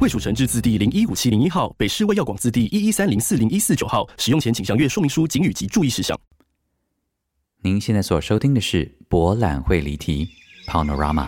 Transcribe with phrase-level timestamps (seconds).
[0.00, 4.08] 卫蜀成字字第零一五七零一号，北市卫药广字第一一三零四零一四九号。
[4.16, 6.16] 使用前请详阅说明书、警语及注意事项。
[7.62, 10.28] 您现在所收听的是博览会离题。
[10.68, 11.26] Panorama。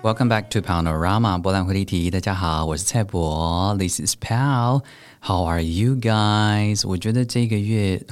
[0.00, 2.08] Welcome back to Panorama 博览会离题。
[2.08, 4.84] 大家好，我是蔡博，This is Pal。
[5.20, 6.86] How are you guys？
[6.86, 8.06] 我觉得这个月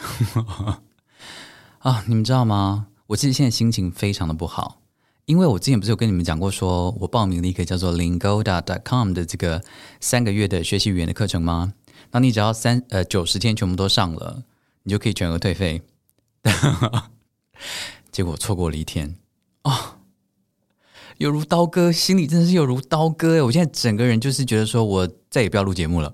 [1.79, 2.89] 啊，你们知道吗？
[3.07, 4.81] 我其实现在心情非常的不好。
[5.27, 9.63] 因为我之前不是有跟你们讲过，说我报名了一个叫做 Lingoda.com 的这个
[10.01, 11.73] 三个月的学习语言的课程吗？
[12.11, 14.43] 那你只要三呃九十天全部都上了，
[14.83, 15.83] 你就可以全额退费。
[18.11, 19.17] 结果错过了一天
[19.63, 19.96] 哦，
[21.19, 23.43] 有如刀割，心里真的是有如刀割哎！
[23.43, 26.13] 我现在整个人就是觉得说我再也不要录节目了，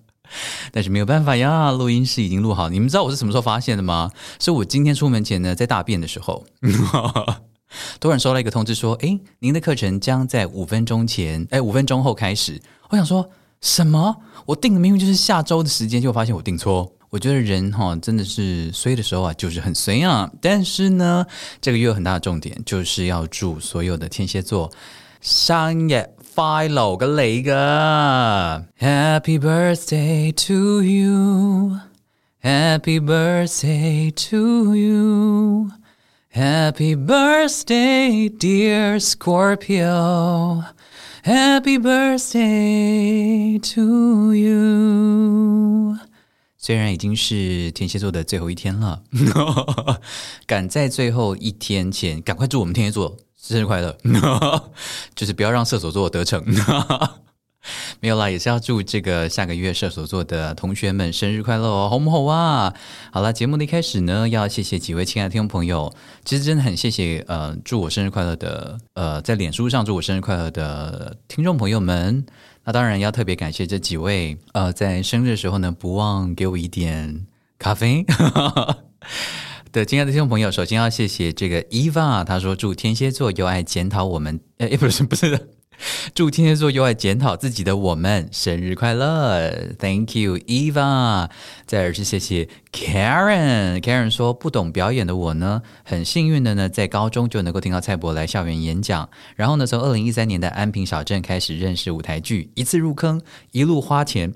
[0.72, 2.68] 但是没有办法呀，录音室已经录好。
[2.68, 4.10] 你们知道我是什么时候发现的吗？
[4.38, 6.44] 是我今天出门前呢，在大便的时候。
[7.98, 13.28] 突然收到一个通知说：“哎，您的课程将在五分钟前，哎，五分钟后开始。”我想说
[13.60, 14.16] 什么？
[14.46, 16.92] 我定的明明就是下周的时间，结果发现我定错。
[17.14, 20.28] 我觉得人哈真的是衰的时候啊，就是很衰啊。
[20.40, 21.24] 但是呢，
[21.60, 24.72] 这个月有很大的重点，就是要祝所有的天蝎座
[25.20, 26.04] 生日
[26.34, 31.78] 快乐个雷个！Happy birthday to you，Happy
[32.98, 35.70] birthday to you。
[36.32, 40.64] Happy birthday, dear Scorpio.
[41.22, 45.96] Happy birthday to you.
[46.64, 49.02] 虽然已经是天蝎座的最后一天了，
[50.46, 53.94] 赶在最后一天前赶快祝我们天蝎座生日快乐，
[55.14, 56.42] 就是不要让射手座得逞。
[58.00, 62.72] 没有啦，也是要祝这个下个月射手座的同学们生日快乐哦，红不红啊？
[63.12, 72.24] 好了，节目的一开始呢，要谢谢几位亲爱的听众朋友，其实真的很谢谢呃，祝我生日快乐的呃，在脸书上祝我生日快乐的听众朋友们。
[72.64, 77.26] 那当然要特别感谢这几位呃，在生日的时候呢，不忘给我一点
[77.58, 78.04] 咖啡
[79.70, 80.50] 对亲爱的听众朋友。
[80.50, 85.53] 首先要谢谢这个 Eva，他说祝天蝎座又爱检讨我们，呃，不是不是。
[86.14, 91.28] 祝天蝎座又爱检讨自己的我们生日快乐！Thank you, Eva。
[91.66, 93.80] 再而是谢谢 Karen。
[93.80, 103.20] Karen 说，不懂表演的我呢，很幸运的呢，在高中就能够听到蔡伯来校园演讲，然后呢，从二零一三年的安平小镇开始认识舞台剧，一次入坑，
[103.52, 104.32] 一路花钱。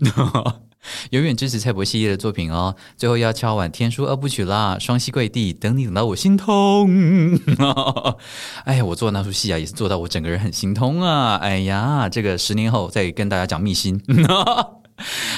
[1.10, 2.74] 永远支持蔡博系列的作品哦！
[2.96, 6.88] 最后要敲碗天书二部曲啦，双膝跪地等你，等到我心痛。
[8.64, 11.36] 哎呀，我做那出戏啊，也是做到我整个人很心痛啊！
[11.36, 14.00] 哎呀，这个十年后再跟大家讲秘辛。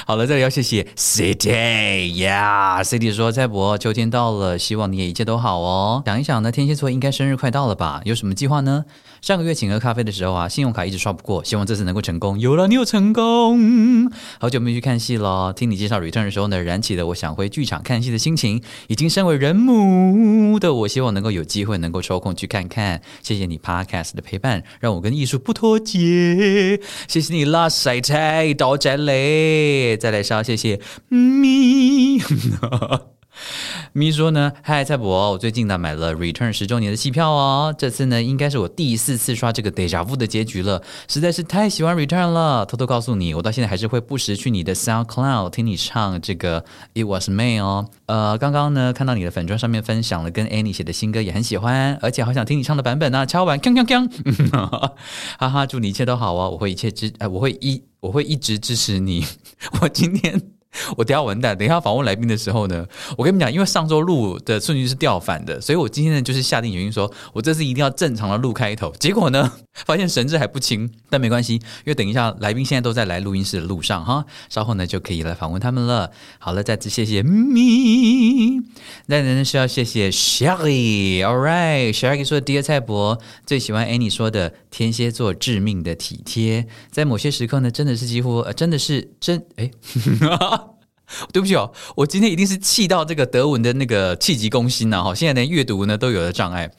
[0.07, 6.01] 好了，这里要谢谢 City 呀，City 说蔡博秋天到了，希望你也一切都好哦。
[6.05, 8.01] 想一想呢，天蝎座应该生日快到了吧？
[8.05, 8.85] 有什么计划呢？
[9.21, 12.39] 上个月请喝咖啡的时候啊，信用卡一直刷不过，希望这次能够成功。
[12.39, 14.11] 有了，你有成功。
[14.39, 18.63] 好久没去看戏了，听你介绍 Return 的时候呢，燃起了我想回剧场看戏的心情。
[18.87, 23.01] 已经身为人母的我，希望能够有机会能够抽空去看看。
[23.21, 26.79] 谢谢你 Podcast 的陪伴，让我跟艺术不脱节。
[27.07, 32.17] 谢谢你 Last Night 到这里，再来稍谢谢咪。
[33.93, 37.73] 咪说呢，嗨蔡博，我最近呢买了 Return 十周年的戏票哦。
[37.77, 42.65] 这次呢应该是我第四次刷这个 Deja Vu 的结局了，实在是太喜欢 Return 了。
[42.65, 46.63] 偷偷告诉你，我到现在还是会不时去你的 SoundCloud 听你唱这个
[46.93, 47.87] It Was Me 哦。
[48.05, 53.25] 呃，刚刚呢看到你的粉砖上面分享了跟 Annie 写的新歌，也很喜欢，而且好想听你唱的版本呢。
[53.25, 54.09] 敲完，锵锵锵，
[55.39, 59.25] 哈哈，祝你一切都好哦，我会一切支，我会一我会一直支持你。
[59.81, 60.60] 我今天。
[60.97, 62.85] 我等下完蛋，等一下访问来宾的时候呢，
[63.17, 68.91] 我跟你们讲，因为上周录的顺序是调反的，所以我今天呢就是下定决心说，我这次一定要正常的录开头。
[68.99, 69.51] 结果呢，
[69.85, 76.11] 发现神志还不清，但没关系，因为等一下来宾现在都在来录音室的路上哈，稍后呢就可以来访问他们了。
[76.39, 78.61] 好了，再次谢谢咪，
[79.07, 89.69] 那呢是要谢谢 Sherry，All right，Sherry 说第二蔡博最喜欢 Annie 说的天蝎座致命的体贴，在某些时刻呢，真的是几乎，真的是真哎。
[91.33, 95.03] 对不起哦，我今天一定是气到这个德文的那个气急攻心呐！
[95.03, 96.71] 哈，现在连阅读呢都有了障碍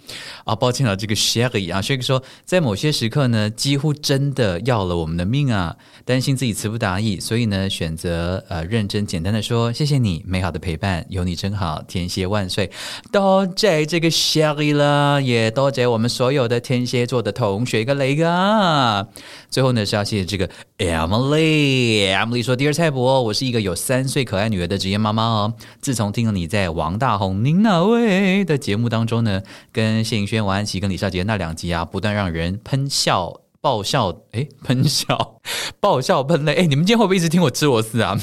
[0.44, 0.56] 啊！
[0.56, 5.76] 抱歉了，这个 Sherry 啊，Sherry 说，在某些时刻呢，几乎真的要了我们的命啊！
[6.04, 12.70] 担心自己词不达意，所以呢，选择呃认真简单的说，谢谢你美好的陪伴，有你真好，天蝎万岁！
[13.12, 19.06] 多谢这个 Sherry 了，也多谢我们所有的天蝎座的同学跟雷哥。
[19.50, 20.48] 最后呢，是要谢谢这个
[20.78, 24.21] Emily，Emily 说，Dear 蔡伯，我是一个有三岁。
[24.24, 29.42] 可爱女儿的职业妈妈哦，自从听了你在王大红您哪位的节目当中呢，
[29.72, 35.40] 跟谢颖轩、王安琪跟李少杰那两集啊，不断让人喷笑、爆笑，哎，喷笑、
[35.80, 38.18] 爆笑、喷泪，哎，你们今天会不会一直听我吃螺丝啊？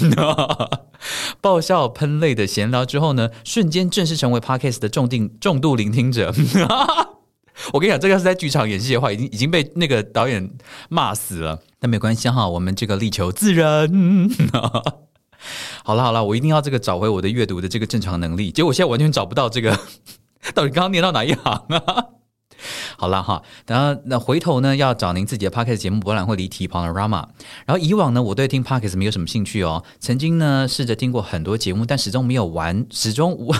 [1.41, 6.33] 爆笑、喷泪的闲聊之后呢，瞬间正式成为 Podcast 的重定重度聆听者。
[7.73, 10.49] 我跟你讲，这个是在剧场演戏的话，已经已经被那个导演
[10.89, 11.59] 骂死了。
[11.77, 13.89] 但没关系哈，我们这个力求自然。
[15.89, 18.51] 好了好了，我一定要这个找回我的阅读的这个正常能力。
[18.51, 19.71] 结果我现在完全找不到这个，
[20.53, 22.05] 到底刚刚念到哪一行啊？
[22.95, 27.25] 好了哈，然后那回头呢要找您自己的 podcast 节目博览会离题 Panorama。
[27.65, 33.51] 然后以往呢我对听 podcast 没有什么兴趣哦，曾经呢试着听过很多节目，但始终没有完，始终无。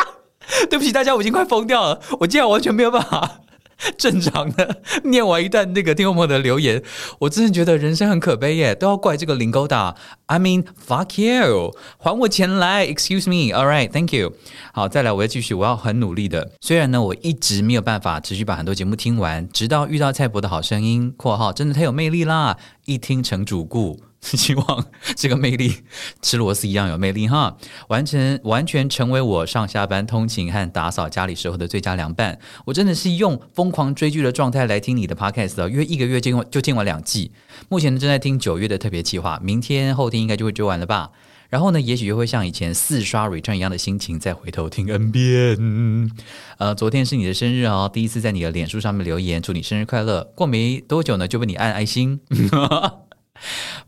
[0.68, 3.40] 对不起大家，我已经快疯掉了，我竟然完全没有办法。
[3.98, 6.82] 正常的念完一段那个听众朋友的留言，
[7.20, 9.94] 我真的觉得人生很可悲耶，都要怪这个林勾达。
[10.26, 14.34] I mean fuck you，还我钱来，Excuse me，All right，Thank you。
[14.72, 16.52] 好，再来，我要继续，我要很努力的。
[16.60, 22.56] 虽然呢，我一直没有办法持续把很多节目听完，直到遇到蔡博的好声音（括号真的太有魅力啦），
[22.86, 24.11] 一听成主顾。
[24.32, 24.86] 希望
[25.16, 25.78] 这个魅力
[26.22, 27.56] 吃螺丝一样有魅力哈，
[27.88, 32.38] 完成完全成为我上下班通勤和打扫家里时候的最佳凉拌。
[32.64, 37.32] 我真的是用疯狂追剧的状态来听你的 podcast 的，因为一个月进就听完两季。
[37.68, 41.10] 目前呢正在听九月的特别计划，明天后天应该就会追完了吧。
[41.50, 46.10] 然后呢，也许又会像以前四刷 return 一样的心情，再回头听 N 遍。
[46.56, 50.32] 呃，昨天是你的生日哦，第一次在你的脸书上面留言，祝你生日快乐。
[50.34, 52.20] 过没多久呢，就被你按爱心。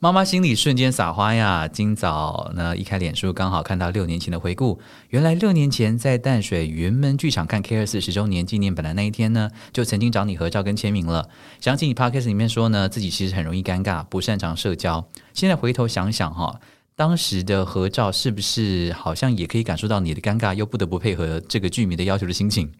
[0.01, 1.69] 妈妈心里瞬间撒花呀！
[1.69, 4.81] 今早呢，一开脸书，刚好看到六年前的回顾。
[5.11, 11.29] 原来六年前在淡水云门剧场看 K 二四十周年纪念本的那一天呢，就曾经找你合照跟签名了。
[11.61, 15.07] 想起你 Podcast 里面说呢，自己其实很容易尴尬，不擅长社交。
[15.33, 16.61] 现在回头想想哈。
[16.97, 22.71] 当时的合照是不是好像也可以感受到你的尴尬，又不得不配合这个剧迷的要求的心情？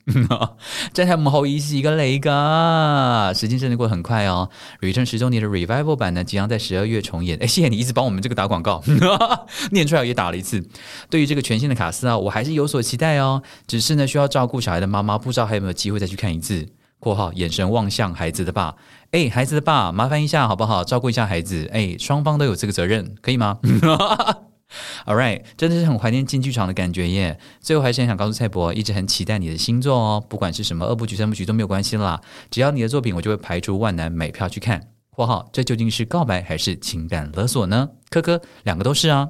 [0.95, 4.49] 在他们后一是一个雷噶，时间真的过很快哦。
[4.81, 7.37] Return 十周年的 Revival 版呢，即将在十二月重演。
[7.39, 8.81] 哎，谢谢你一直帮我们这个打广告，
[9.73, 10.65] 念出来也打了一次。
[11.11, 13.43] 对于这个全新的卡斯啊，我还是有所期待哦。
[13.67, 16.69] 只是呢，需要照顾小孩的妈妈，不知道还有没有机会再去看一次。
[17.05, 18.75] 括号眼神望向孩子的爸，
[19.11, 20.83] 哎，孩子的爸，麻烦一下好不好？
[20.83, 23.59] 照顾一下孩子，哎，双方都有这个责任，可以吗？
[25.05, 27.39] All right，真的是很怀念进剧场的感觉耶。
[27.61, 32.19] 最后还是很想告诉蔡博，一直很期待你的新作哦，不管是什么二部曲、三部曲都没有关系啦，
[32.51, 34.81] 只要你的作品，我就会排除万难买票去看。
[35.11, 37.91] 括号，这究竟是告白还是情感勒索呢？
[38.09, 39.29] 科科，两个都是啊。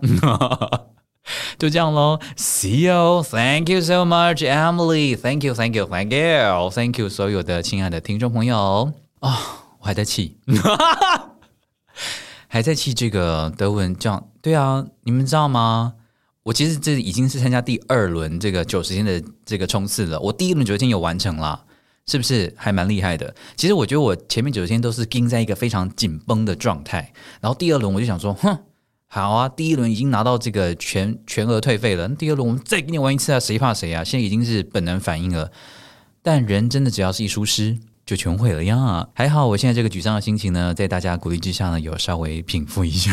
[1.59, 8.93] 就这样喽，See you，Thank you so much，Emily，Thank you，Thank you，Thank you，Thank you，所有的亲爱的听众朋友。
[9.21, 9.39] 啊，
[9.81, 10.37] 我还在气，
[12.47, 15.95] 还在气这个德文这样，对啊，你们知道吗？
[16.43, 21.65] 我其实这已经是参加第二轮这个九十天的这个冲刺了，我第一轮九十天有完成了，
[22.07, 22.53] 是不是？
[22.55, 23.35] 还蛮厉害的？
[23.57, 28.59] 其实我觉得我前面九十天都是盯在一个非常紧绷的状态，然后第二轮我就想说，哼。
[29.15, 32.09] 好啊，第一轮已经拿到这个全全额退费了。
[32.09, 34.03] 第二轮我们再给你玩一次啊，谁怕谁啊？
[34.03, 35.53] 现在已经是本能反应了。
[36.21, 39.07] 但人真的只要是一输失，就全毁了呀。
[39.15, 43.13] 还好我现在这个沮丧的心情呢，在大家鼓励之下呢，有稍微平复一下。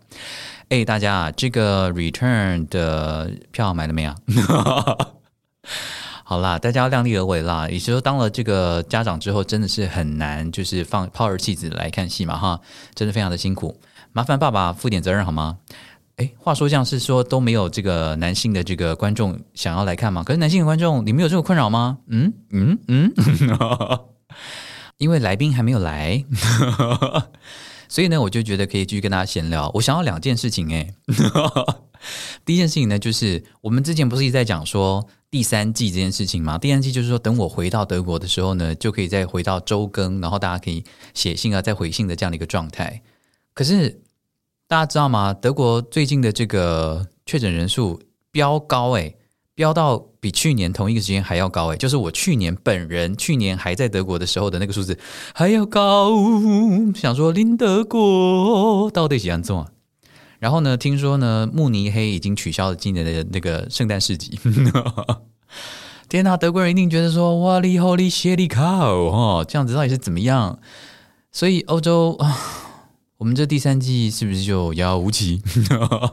[0.70, 4.14] 哎，大家啊，这个 return 的票买了没有？
[6.24, 7.68] 好啦，大家要量力而为啦。
[7.68, 12.58] 也就是说，当了这个家长之后，真的是很难，就是放抛儿弃子来看戏嘛，哈，
[12.94, 13.78] 真的非常的辛苦。
[14.18, 15.58] 麻烦爸爸负点责任好吗？
[16.16, 20.24] 哎，话说这样是说都没有这个男性的这个观众想要来看吗？
[20.24, 21.98] 可是男性的观众，你们有这个困扰吗？
[22.08, 23.12] 嗯嗯嗯，
[24.98, 26.24] 因为来宾还没有来，
[27.88, 29.70] 所以呢，我就觉得可以继续跟大家闲聊。
[29.74, 30.92] 我想要两件事情，哎，
[32.44, 36.58] 第一件事情呢，就是我们之前不是一直在讲说第三季这件事情吗？
[36.58, 40.82] 第三季就是说，等我回到德国的时候呢，就可以再回到周更，然后大家可以
[41.14, 43.00] 写信啊，再回信的这样的一个状态。
[43.54, 44.00] 可是
[44.68, 45.32] 大家知道吗？
[45.32, 47.98] 德国最近的这个确诊人数
[48.30, 49.16] 飙高，诶，
[49.54, 54.98] 飙到比去年同一个时间还要高，诶，就是我去年本人去年还在德国的时候的那个数字
[55.32, 56.10] 还要高。
[56.94, 59.66] 想说，林德国到底怎样做？
[60.38, 64.38] 然后呢，听说呢，慕尼黑已经取消了今年的那个圣诞市集。
[66.10, 70.58] 天呐，德国人一定觉得说，哇哩吼哩谢哩靠哦，这样子到底是怎么样？
[71.32, 72.36] 所以欧洲啊，
[73.18, 75.42] 我们这第三季是不是就遥遥无期？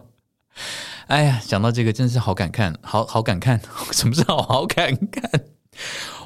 [1.06, 3.60] 哎呀，想到这个真是好感慨，好好感慨，
[3.94, 5.22] 什么是好好感慨？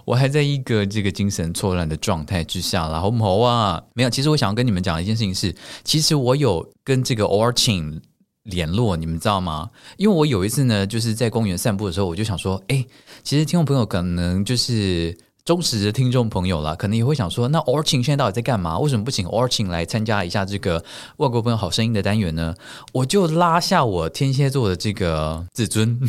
[0.06, 3.84] 我还在一个这个精神错乱的状态之下啦，好不好啊？
[3.94, 8.00] 没有，其实我想要跟你们讲一件事情是，其实我有跟这个 Orchin
[8.44, 9.72] 联络，你们知道吗？
[9.98, 12.86] 因为我有一次呢，就是在公园散步的时候，我就想说，哎，
[13.22, 15.18] 其实听众朋友可能就是。
[15.50, 18.78] 忠实的听众朋友啦，可能也会想说，那 Orchin 现在到底在干嘛？
[18.78, 20.86] 为什么不请 Orchin 来参加一下这个
[21.18, 22.54] 外国朋友好声音的单元呢？
[22.94, 26.00] 我就拉下我天蝎座的这个自尊，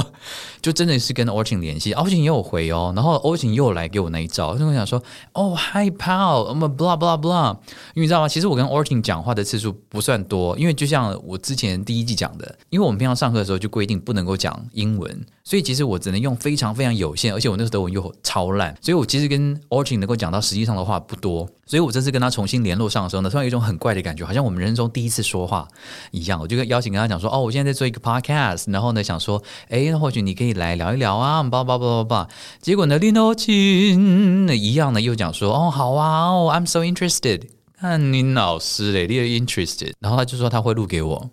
[0.60, 7.54] 就真的是跟 Orchin 联系 Orchin 也有回哦，然后 Orchin 又来给我那一招，就我想说，哦，Hi Paul，我们 blah blah blah，
[7.94, 8.28] 因为你知道吗？
[8.28, 18.76] 其实我跟 Orchin 讲话的次数不算多，因为就像我之前第一季讲的，因为我们平常上课的时候就规定不能够讲英文，所以其实我只能用非常非常有限，而且我那时候德文又超烂。
[18.82, 25.68] 所以我其实跟 Origin 能够讲到实际上的话不多，所以我这次跟他重新联络上的时候呢，突然有一种很怪的感觉，好像我们人生中第一次说话
[26.10, 26.40] 一样。
[26.40, 32.28] 我就跟邀请跟他讲说，哦，我现在在做一个 podcast，然后呢想说，哎，那或许你可以来聊一聊啊，叭叭叭叭叭。
[32.60, 37.42] 结果呢，林 o 亲一样呢又讲说，哦，好啊，哦，I'm so interested。
[37.78, 41.30] 看你老师嘞，你 interested，然后他就说他会录给我。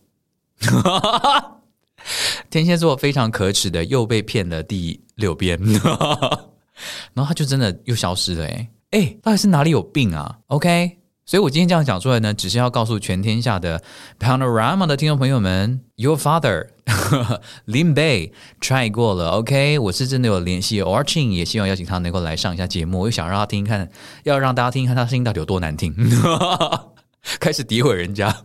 [2.50, 5.60] 天蝎座非常可耻的，又被骗了第六遍。
[7.14, 13.84] 然后他就真的又消失了，哎哎，到底是哪里有病啊？OK，所以我今天这样讲出来呢，只是要告诉全天下的
[14.20, 16.70] Panorama 的听众朋友们，Your father
[17.68, 23.90] Lin Bei try 过了，OK，我是真的有联系 Orching，也希望邀请他能够来上一下节目，我又想让他听看，
[24.24, 25.94] 要让大家听看他声音到底有多难听，
[27.40, 28.36] 开始诋毁人家。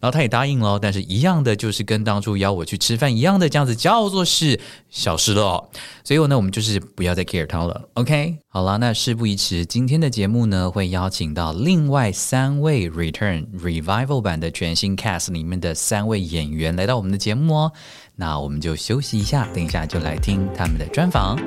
[0.00, 5.68] 然后他也答应了，但是一样的就是跟当初邀我去吃饭一样的，这样子叫做是小事了。
[6.04, 7.88] 所以呢，我们就是不要再 care 他了。
[7.94, 17.72] OK，好了，那事不宜迟，今天的节目呢会邀请到另外三位 Return Revival 版的全新 Cast 里面的三位演员来到我们的节目哦。
[18.16, 21.38] 那我们就休息一下，等一下就来听他们的专访。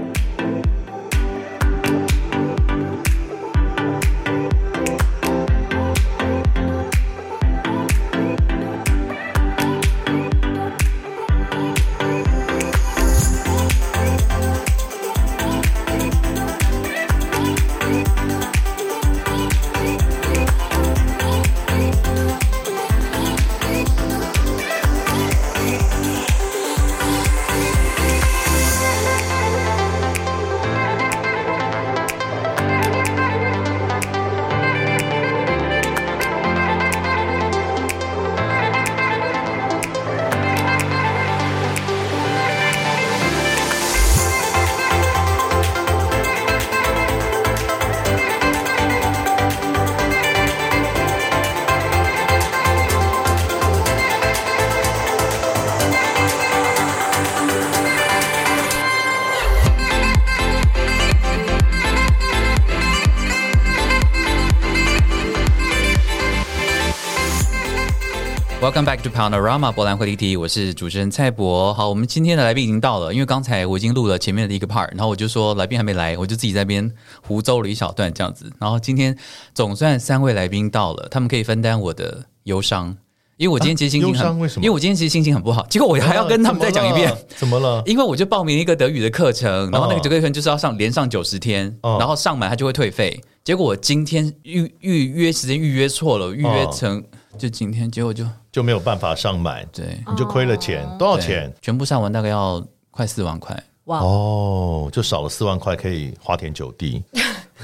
[68.84, 71.74] Welcome back to Panorama 波兰会立体，我是主持人蔡博。
[71.74, 76.92] 好，我们今天的来宾已经到了，因为刚才我已经录了前面的一个 part，然后我就说来宾还没来，我就自己在边
[77.26, 78.52] 胡诌了一小段这样子。
[78.60, 79.18] 然后今天
[79.54, 82.98] 总算三位来宾到了，他们可以分担我的忧伤，
[83.38, 84.66] 因为我今天其实心情很，为什么？
[84.66, 87.82] 因为我今天其实心情很不好，结果我还要跟他们再讲一遍，怎么了？
[87.86, 93.24] 因为我就报名一个德语的课程，然后那个德语课程就是要上连上九十天，然后上满它就会退费。
[93.46, 97.02] 结果我今天预预约时间预约错了，预约成
[97.38, 98.26] 就今天，结果就。
[98.54, 101.52] 就没有办法上满，对，你就亏了钱，多少钱？
[101.60, 103.98] 全部上完大概要快四万块，哇。
[103.98, 107.04] 哦，就少了四万块可以花天酒地。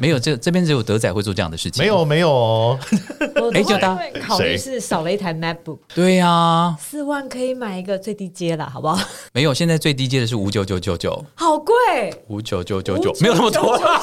[0.01, 2.79] 没有，这这边只有德仔会做这样的事情，没有没有哦。
[3.53, 8.97] 哎，就当考虑是少了一台 MacBook，对呀，四万可以买一个最低阶了，好不好？
[9.33, 11.75] 没有，现在最低阶的是五九九九九，好贵，
[12.29, 14.01] 五九九九九，没有那么多啦，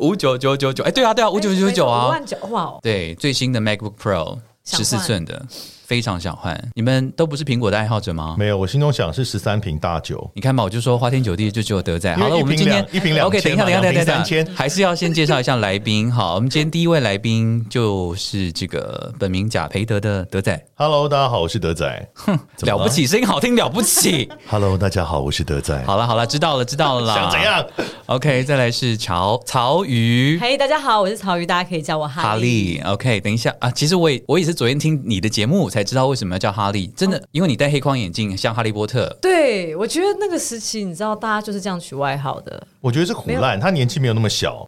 [0.00, 5.46] 五九九九九，哎，对啊对啊，五九九九啊，五万九，哇，对，最新的 MacBook Pro 十四寸的。
[5.92, 8.34] 非常想换，你们都不是苹果的爱好者吗？
[8.38, 10.30] 没有，我心中想是十三瓶大酒。
[10.34, 12.16] 你看吧，我就说花天酒地就只有德在。
[12.16, 16.10] 好了，我们今天一瓶两 OK，等一下，等一下，等一下，等一下，还是要先介绍一下来宾。
[16.10, 20.58] 好，我们今天第一位来宾就是这个本名贾培德的德仔。
[20.76, 22.08] Hello，大家好，我是德仔。
[22.14, 24.30] 哼，了不起，声音好听，了不起。
[24.48, 25.84] Hello，大家好，我是德仔。
[25.84, 27.14] 好了，好了，知道了，知道了啦。
[27.16, 27.62] 想怎样
[28.06, 30.38] ？OK，再来是曹曹瑜。
[30.40, 32.80] 嘿，大家好，我是曹瑜，大家可以叫我哈利。
[32.86, 35.81] OK，等一下啊，其实我也我也是昨天听你的节目才。
[35.82, 36.86] 才知道为什么要叫哈利。
[36.96, 39.08] 真的，因为你戴黑框眼镜，像哈利波特。
[39.20, 42.64] 对，我觉得那个时期，你知道，大家就是这样取外号的。
[42.80, 44.64] 我觉得是苦难，他年纪没有那么小。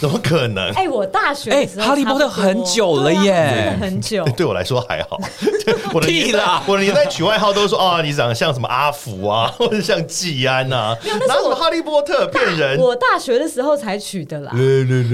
[0.00, 0.70] 怎么可能？
[0.74, 4.24] 哎，我大学哎，哈利波特很久了耶，很久。
[4.36, 5.18] 对我来说还好。
[5.94, 6.62] 我的屁啦！
[6.66, 10.94] 我的年代取外号都说啊， 你长得像什么阿福啊，或者像季安呐。
[11.28, 12.78] 哪有哈利波特骗人？
[12.78, 14.50] 我大学的时候才取的啦。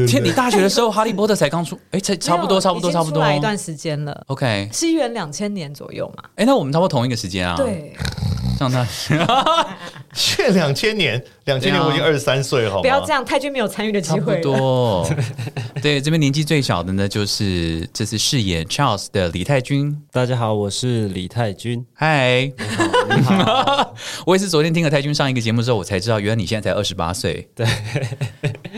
[0.09, 4.25] 天，你大学的时候哈利波特才刚出，哎，才差不多，差不多，差不多，来一段时间了。
[4.29, 6.25] OK，西元两千年左右嘛。
[6.37, 7.55] 哎，那我们差不多同一个时间啊。
[7.57, 7.95] 对。
[8.61, 8.87] 像他，
[10.13, 14.39] 现两千年，两千年我已经二十三岁，好不要这样，太君没有参与的机会。
[14.43, 15.09] 多，
[15.81, 19.97] 对，这边年纪最小的呢，就是这次饰演 Charles 的李泰君。
[20.13, 21.83] 大家好，我是李泰君。
[21.95, 22.53] 嗨，
[23.09, 23.95] 你好，
[24.27, 27.49] 我也是昨天听了泰君上一个节目之后，我才知道，原来你现在才二十八岁。
[27.55, 27.67] 对，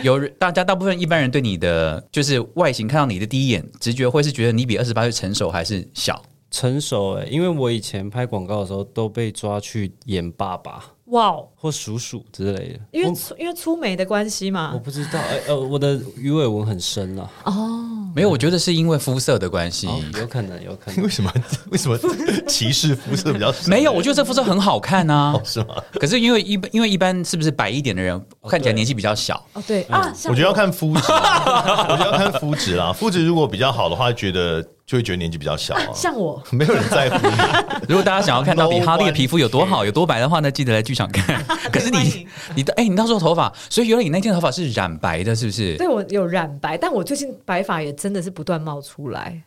[0.05, 6.23] 有大家大部分一般人对你的就是外形看到你的第一眼直觉会是觉得你比二十八岁成熟还是小？
[6.53, 14.71] 成熟哎，因为我以前拍广告的时候都被抓去演爸爸，哇，或叔叔之类的，因为因为粗眉的关系嘛。
[14.75, 17.31] 我不知道，哎呃，我的鱼尾纹很深啊。
[17.45, 17.81] 哦，
[18.15, 21.03] 没有，我觉得是因为肤色的关系，有可能，有可能。
[21.03, 21.33] 为什么？
[21.71, 21.99] 为什么
[22.47, 23.51] 歧视肤色比较？
[23.67, 25.35] 没有，我觉得这肤色很好看啊。
[25.43, 25.83] 是吗？
[25.95, 29.43] 可是因为一般，因为一般是不是白一点的人看起来年纪比较小？
[29.55, 32.93] 哦，对啊，我觉得要看肤质，我觉得要看肤质啦。
[32.93, 34.63] 肤质如果比较好的话，觉得。
[34.93, 37.27] 就会觉得年纪比较小啊，像我， 没有人在乎。
[37.89, 41.43] 如果大家想要看到底 哈利的皮肤有多好、有多白的话呢，记得来剧场看。
[41.73, 45.79] 可是你，你的，哎，你到时候头发，所以原来你那天头发是染白的，是不是？
[45.79, 49.43] 对，我有染白，但我最近白发也真的是不断冒出来。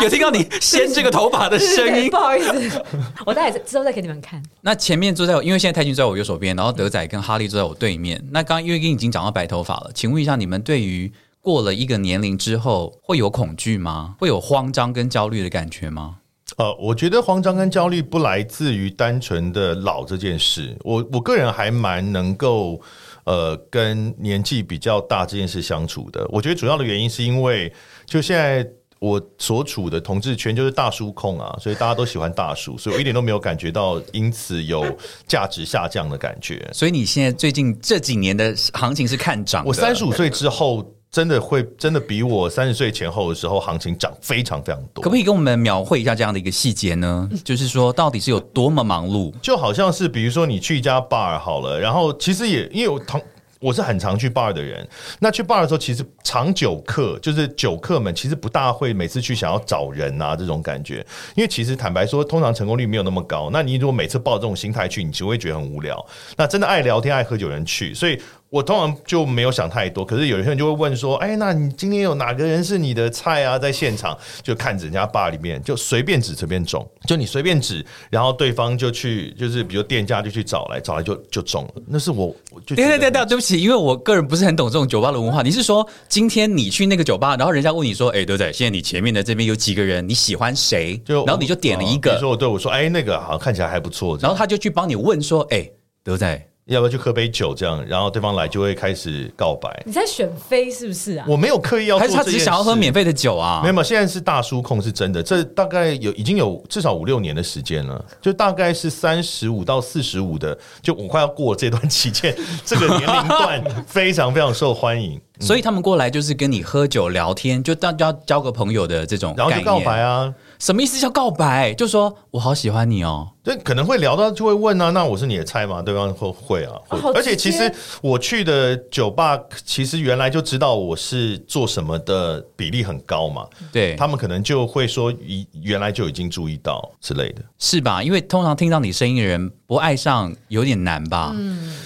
[0.00, 2.08] 有听到你掀这个头发的声音？
[2.08, 2.80] 不好意思，
[3.26, 4.40] 我待会之后再给你们看。
[4.60, 8.24] 那前面坐在，因为现在泰君坐在我右手边，然后德仔跟哈利坐在我对面。
[8.30, 11.12] 那刚刚因为已经讲到白头发了，请问一下，你们对于？
[11.44, 14.16] 过了一个年龄之后，会有恐惧吗？
[14.18, 16.16] 会有慌张跟焦虑的感觉吗？
[16.56, 20.74] 呃，我觉得慌张跟焦虑不来自于单纯的老这件事。
[20.82, 22.80] 我我个人还蛮能够
[23.24, 26.26] 呃跟年纪比较大这件事相处的。
[26.30, 27.70] 我觉得主要的原因是因为
[28.06, 28.66] 就现在
[28.98, 34.86] 我所处的同志圈就是大叔控啊，所以大家都喜欢大叔，所以我一点都没有感觉到因此有
[35.26, 36.70] 价值下降的感觉。
[36.72, 39.64] 所以你现在最近这几年的行情是看涨？
[39.66, 40.93] 我三十五岁之后。
[41.14, 47.30] 真的会真的比我三十岁前后的时候行情涨非常非常多，可不可以跟我们描绘一下这样的一个细节呢？
[47.44, 49.32] 就是说到底是有多么忙碌？
[49.40, 53.22] 就好像是比如说你去一家 bar 好了，然后其实也因为我同
[53.60, 54.84] 我是很常去 bar 的人，
[55.20, 60.96] 那去 bar 的时候其实长酒客就是酒客们其实不大会每次去想要找人啊这种感觉，
[61.36, 63.50] 因为其实坦白说，通常成功率没有那么高。
[63.52, 66.04] 那你如果每次抱这种心态去，你只会觉得很无聊。
[66.36, 68.20] 那真的爱聊天爱喝酒人去，所以。
[68.54, 81.82] 我通常就没有想太多，可是有些人就会问说：“哎，那你今天有哪个人是你的菜啊？”在现场就看着人家吧里面，就随便指随便中，就你随便指，然后对方就去，就是比如店家就去找来，找来就就中了。
[81.88, 82.32] 那是我，
[82.64, 85.42] 对对对对，对不起，因为我个人不是很懂这种酒吧的文化。
[85.42, 88.52] 你是说今天你去那个酒吧，然后人家问你说：“哎，对不对？
[88.52, 90.08] 现在你前面的这边有几个人？
[90.08, 95.68] 你喜欢谁？”就然后你就点了一个，说我对我说：“哎，那个好像看起来还不错。”然后他就去帮你问说：“哎，
[96.04, 97.54] 德仔。”要不要去喝杯酒？
[97.54, 99.82] 这样，然后对方来就会开始告白。
[99.84, 101.26] 你在选妃是不是啊？
[101.28, 103.60] 我没有刻意要，还是他只是想要喝免费的酒啊？
[103.62, 105.22] 没有，现在是大叔控是真的。
[105.22, 115.20] 这大概有已经有至少五六年的时间了，就大概是三十五到四十五的，就我快要过这段期间，这个年龄段非常非常受欢迎。
[115.40, 120.32] 所以他们过来就是跟你喝酒聊天，就当交交个朋友的这种，然后就告白啊。
[120.64, 121.74] 什么意思叫告白？
[121.74, 123.28] 就说我好喜欢你哦。
[123.42, 125.82] 对，可能会聊到就会问啊，那我是你的菜吗？
[125.82, 126.72] 对方会会啊，
[127.14, 133.46] 而且其实我去的酒吧，其实原来就知道我是做什么的比例很高嘛。
[133.70, 138.02] 对他们可能就会说，原原来就已经注意到之类的，是吧？
[138.02, 141.34] 因为通常听到你声音的人不爱上有点难吧？
[141.34, 141.76] 嗯。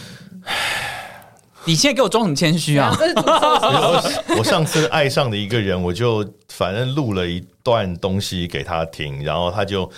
[1.64, 2.97] 你现在给我装什么谦虚啊？
[4.38, 9.90] 我上次爱上的一个人，我就反正录了一段东西给他听，然后他就，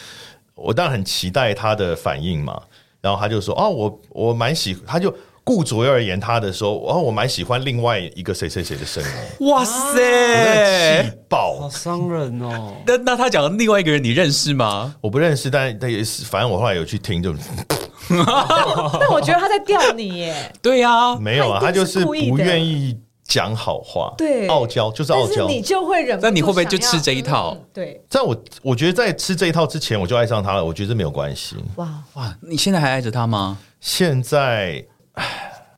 [0.55, 2.61] 我当然很期待他的反应嘛。
[3.01, 9.11] 然后他就说：“哦，我我蛮喜，他就顾左右而言他的说，哦，我蛮喜欢另外一个谁谁谁的声音。”
[9.49, 12.75] 哇塞，气爆，好伤人哦。
[12.87, 14.95] 那那他讲的另外一个人，你认识吗？
[15.01, 17.35] 我不认识，但但也是，反正我后来有去听，就。
[18.11, 20.53] 但我觉得他在吊你耶。
[20.61, 26.19] 对呀，没有啊，他就是不愿意讲好话，对，傲娇就是傲娇，你就会忍。
[26.21, 27.57] 那你会不会就吃这一套？
[27.73, 30.65] 对，在我我觉得在吃这一套之前，我就爱上他了。
[30.65, 31.57] 我觉得没有关系。
[31.77, 33.59] 哇哇，你现在还爱着他吗？
[33.81, 34.85] 现在。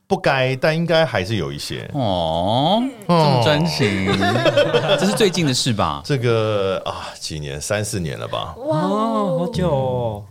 [0.06, 1.88] 不该，但应该还是有一些。
[1.94, 4.06] 哦，这么专情，
[5.00, 6.02] 这是最近的事吧？
[6.04, 8.54] 这个啊，几年三四年了吧？
[8.58, 10.24] 哇，好久哦，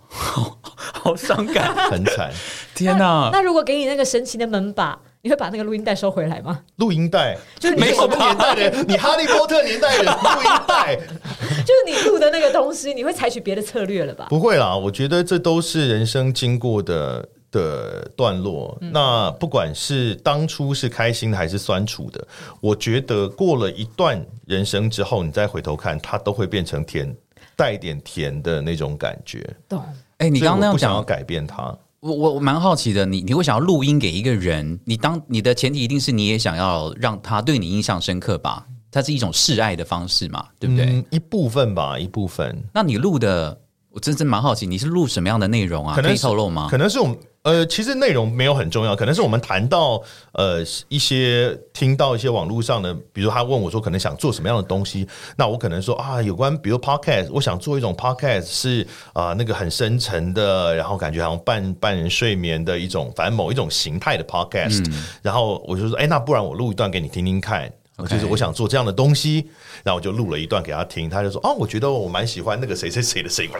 [0.75, 2.31] 好伤感，很惨。
[2.75, 3.31] 天哪！
[3.33, 6.59] 那如果给你那个神奇的门把，你会把那个录音带收回来吗？
[6.75, 8.83] 录音带就是你什么年代的？
[8.83, 14.27] 你哈利波特年代的录音带，就是你录的那个东西，你会采取别的策略了吧？
[14.29, 18.77] 不会啦，我觉得这都是人生经过的的段落。
[18.79, 22.27] 那不管是当初是开心的还是酸楚的，
[22.59, 27.15] 我觉得过了一段人生之后，你再回头看，它都会变成甜，
[27.55, 29.47] 带一点甜的那种感觉。
[29.67, 29.83] 懂？
[30.17, 31.77] 哎，你刚刚那样不想要，改变它。
[31.99, 38.65] 我我我蛮好奇的，你你会想要录音给一个人，你当你的前提一定是你也想要让他对你印象深刻吧？
[38.89, 40.85] 它是一种示爱的方式嘛，对不对？
[40.85, 42.61] 嗯，一部分吧，一部分。
[42.73, 43.57] 那你录的，
[43.89, 45.95] 我真真蛮好奇，你是录什么样的内容啊？
[45.95, 46.77] 可以透露吗可？
[46.77, 50.01] 能是我们呃，其实内容没有很重要，可能是我们谈到
[50.33, 64.85] 呃一些听到一些网络上的，比如他问我说可能想做什么样的东西，那我可能说啊，有关比如 podcast，我想做一种 podcast 是啊、那个很深沉的，然后感觉好像半半人睡眠的一种，反正某一种形态的 podcast，、
[65.23, 67.71] 然后我就说，哎，那不然我录一段给你听听看。
[68.07, 69.49] 就是我想做这样的东西，
[69.83, 73.51] 然后我就录了一段给他听，他就说：“哦，我觉得我蛮喜欢那个谁谁谁的声音。”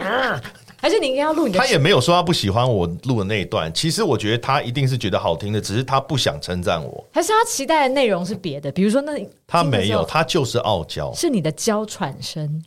[0.81, 1.59] 还是你应该要录你的？
[1.59, 7.07] 他也没有说他不喜欢我录的那一段，其实我觉得他一定是觉得好听的，只是他不想称赞我。
[7.11, 8.71] 还是他期待的内容是别的？
[8.71, 9.13] 比如说那
[9.45, 12.63] 他没有，他就是傲娇，是你的娇喘声，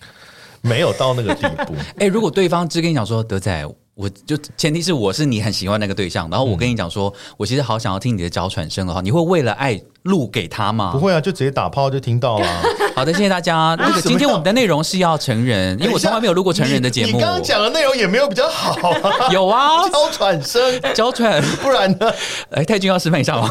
[0.61, 1.75] 没有到那个地步。
[1.99, 10.91] 哎、如果对方只跟你讲说，德仔，我就前提是我是你很喜欢那个对象，然后我跟你讲说，我其实好想要听你的娇喘声的话，你会为了爱录给他吗？
[10.93, 10.99] 不。
[10.99, 12.47] 会啊，就直接打炮就听到了。
[12.97, 13.77] 好的，谢谢大家。
[13.79, 17.21] 那个今天我们的内容是要成人，因为我从来没有录过成人的节目。
[17.21, 20.61] 刚刚讲的内容也没有比较好啊， 有啊，娇喘声，
[20.93, 21.41] 娇喘。
[21.63, 22.13] 不然呢？
[22.51, 23.49] 哎，太君要示范一下吗？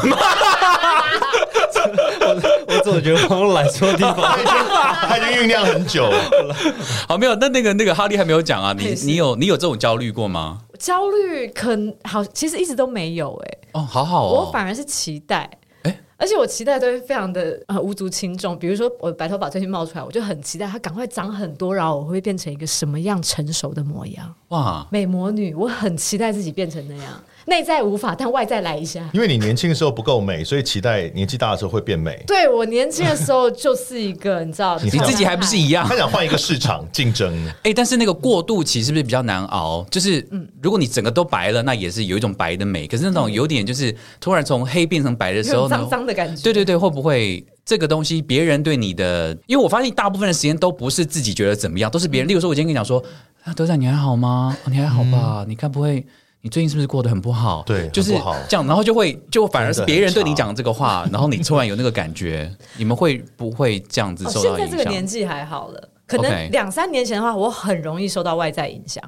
[2.26, 2.34] 我
[2.80, 4.16] 总觉得好像来错地方。
[5.06, 6.54] 他已经酝酿很久了。
[7.08, 7.34] 好，没有。
[7.36, 10.58] 那那个那个哈利还没有讲啊，你你有你有这种焦虑过吗？
[10.78, 14.46] 焦虑可能好，其实一直都没有哎、哦，好好哦。
[14.46, 15.50] 我反而是期待。
[15.82, 27.12] 哎而且我期待都会非常的呃无足轻重，比如说我白头发最近冒出来，我就很期待它赶快长很多，然后我会变成一个什么样成熟的模样，哇，美魔女，我很期待自己变成那样，
[27.46, 29.08] 内在无法，但外在来一下。
[29.12, 32.22] 因为你年轻的时候不够美，所以期待年纪大的时候会变美。
[32.26, 35.96] 对我年轻的时候就是一个，你知道，你 你自己还不是一样 他？
[35.96, 39.84] 想换一个市场竞争，哎、但是那个过渡期是不是比较难熬？
[39.90, 40.26] 就是，
[40.62, 42.86] 如果你整个都白了，那也是有一种白的美。
[42.86, 46.42] 可是那种有点就是突然从黑变成白的时候脏，脏的感觉。
[46.42, 49.36] 对对对，会不会这个东西别人对你的？
[49.46, 52.28] 因为我发现大部分的时间都不是自己觉得怎么样，都是别人。
[52.28, 53.02] 例如说，我今天跟你讲说，
[53.44, 54.56] 啊，德仔你还好吗？
[54.64, 55.44] 哦你还好吧？
[55.46, 56.04] 你该不会？
[56.44, 57.62] 你最近是不是过得很不好？
[57.64, 58.10] 对就是
[58.50, 64.78] 这样，然后就会就反而是别人对你差讲这个话，然后你突然有那个感觉，你们会不会这样子哦，受现在到影响？
[64.78, 69.02] 这个年纪还好了，可能两三年前的话，我很容易受到外在影响。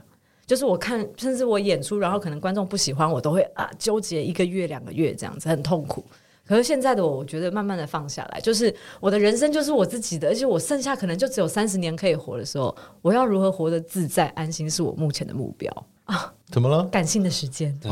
[0.46, 6.03] 就是我看，甚至我演出，然后可能观众不喜欢我，都会啊纠结一个月、两个月这样子，很痛苦。
[6.46, 15.70] 可是现在的我，我觉得慢慢的放下来，就是我的人生就是我自己的，而且我剩下可能就只有三十年可以活的时候，我要如何活得自在安心，是我目前的目标
[16.04, 16.32] 啊。
[16.48, 16.85] 怎么了？
[16.85, 17.90] 感性的时间，对，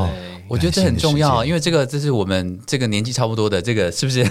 [0.48, 4.24] 我觉得这很重要，因为这个这是我们这个年纪差不多的，这个是不是？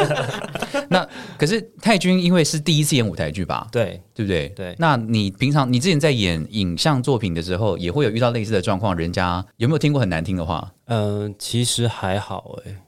[0.88, 1.06] 那
[1.38, 4.48] 可是太君因为是第一次演舞台剧吧，对，对不对？
[4.56, 10.72] 对那你平常你之前在演影像作品的时候，也会有遇到类似的状况，人家有没有听过很难听的话？
[10.86, 12.82] 嗯、其实还好哎，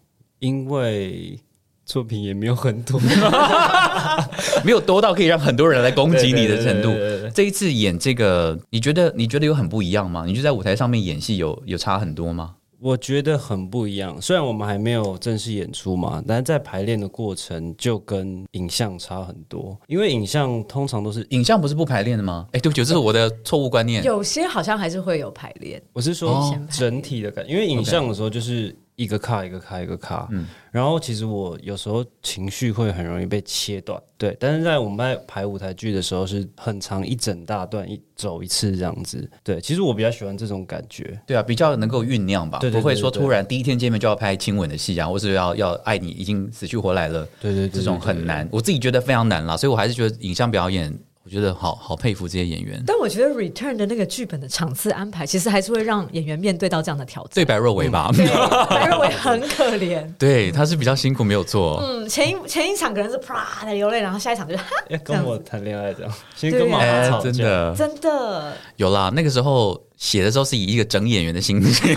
[0.44, 1.40] 因为
[1.86, 3.00] 作品也没有很多。
[4.62, 6.90] 没有多到可以让很多人来攻击你的程度。
[7.34, 10.24] 这一次演这个，你觉得你觉得有很不一样吗？
[10.26, 12.56] 你就在舞台上面演戏有有差很多吗？
[12.80, 22.46] 我觉得很不一样，虽然我们还没有正式演出嘛，但是在排练的过程就跟影像差很多，因为影像通常都是，影像不是不排练的吗？
[22.52, 24.04] 哎，对不起，这是我的错误观念。
[24.04, 25.82] 有些好像还是会有排练。
[25.94, 30.46] 我是说哦整体的感觉，因为影像的时候就是一个卡一个卡一个卡，嗯。
[30.70, 47.80] 然后其实我有时候情绪会很容易被切断，对，但是在我们在排舞台剧的时候是很长一整大段一走一次这样子，对，其实我比较喜欢这种感觉，对啊，比较能够酝酿吧，对对对不会说突然第一天见面就要拍亲吻的戏啊，或是要要爱你已经死去活来了，对对对。
[47.80, 50.92] 这种很难，我自己觉得非常难啦，所以我还是觉得影像表演，
[51.24, 57.30] 我觉得好好佩服这些演员，但我觉得 Return 的那个剧本的场次安排，其实还是会让演员面对到这样的挑战。
[57.32, 58.26] 对白若薇吧，对，
[58.68, 60.06] 白若薇很可怜。
[60.18, 61.80] 对，他是比较辛苦，没有做。
[61.82, 67.74] 嗯，前一前一场可能是啪的流泪，然后下一场就哈，要跟我谈恋爱这样，先跟妈哎妈吵架，真的。
[67.74, 68.52] 真的。
[68.76, 71.96] 有啦，那个时候写的时候是以一个整演员的心情，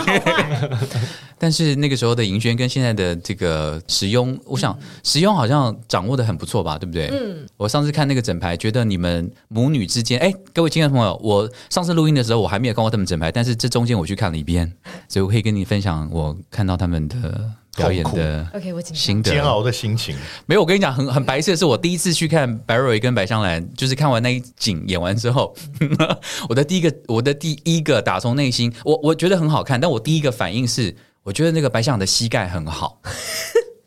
[1.38, 7.08] 但是那个时候的银轩跟现在的这个石庸，我想石庸好像掌握的很不错吧，对不对？
[7.08, 14.72] 嗯，我上次看那个整排，觉得你们母女之间，哎，各位亲爱的朋友，我上次录音的时候我还没有看过他们整排，但是这中间我去看了一遍，
[15.08, 19.30] 所以我可以跟你分享我看到他们的表演的 OK，我紧张心得。
[19.30, 25.54] 煎熬的心情，没有，我跟你讲，很很白色的是，我第一次去看白瑞跟白香兰，就是看完那一景演完之后，
[26.48, 33.00] 我的第一个，我的第一个打从内心，我我觉得很好看，但我第一个反应是，我觉得那个白香兰的膝盖很好，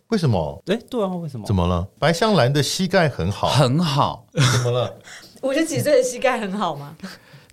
[0.07, 0.63] 为什么？
[0.67, 1.45] 哎，对啊，为什么？
[1.45, 1.87] 怎么了？
[1.99, 4.97] 白香兰的膝盖很好，很好，怎么了？
[5.41, 6.95] 五十几岁的膝盖很好吗？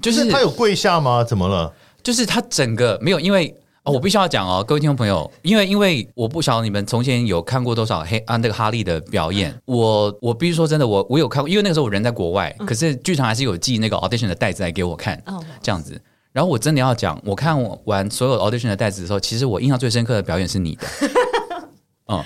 [0.01, 1.24] 就是他有跪下吗？
[1.24, 1.72] 怎么了？
[2.03, 3.55] 就是他整个没有，因为。
[3.88, 15.98] 哦，我必须要讲哦，各位听众朋友，因为因为我不晓得你们从前有看过多少黑啊那个哈利的表演，我我必须说真的，我我有看过，因为那个时候我人在国外，可是剧场还是有寄那个 audition 的袋子来给我看，哦这样子。
[16.33, 20.87] 然后我真的要讲，我看完所有 audition 的袋子的时候，其实我印象最深刻的表演是你的，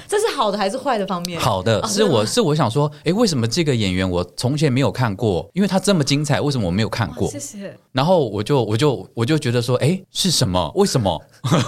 [0.09, 1.41] 这是好的还是坏的方面？
[1.41, 5.49] 好的，是我是我想说，诶，为什么这个演员我从前没有看过？
[5.55, 7.29] 因为他这么精彩，为什么我没有看过？
[7.29, 7.77] 谢谢。
[7.93, 10.71] 然后我就我就我就觉得说，哎，是什么？
[10.77, 11.21] 为什么？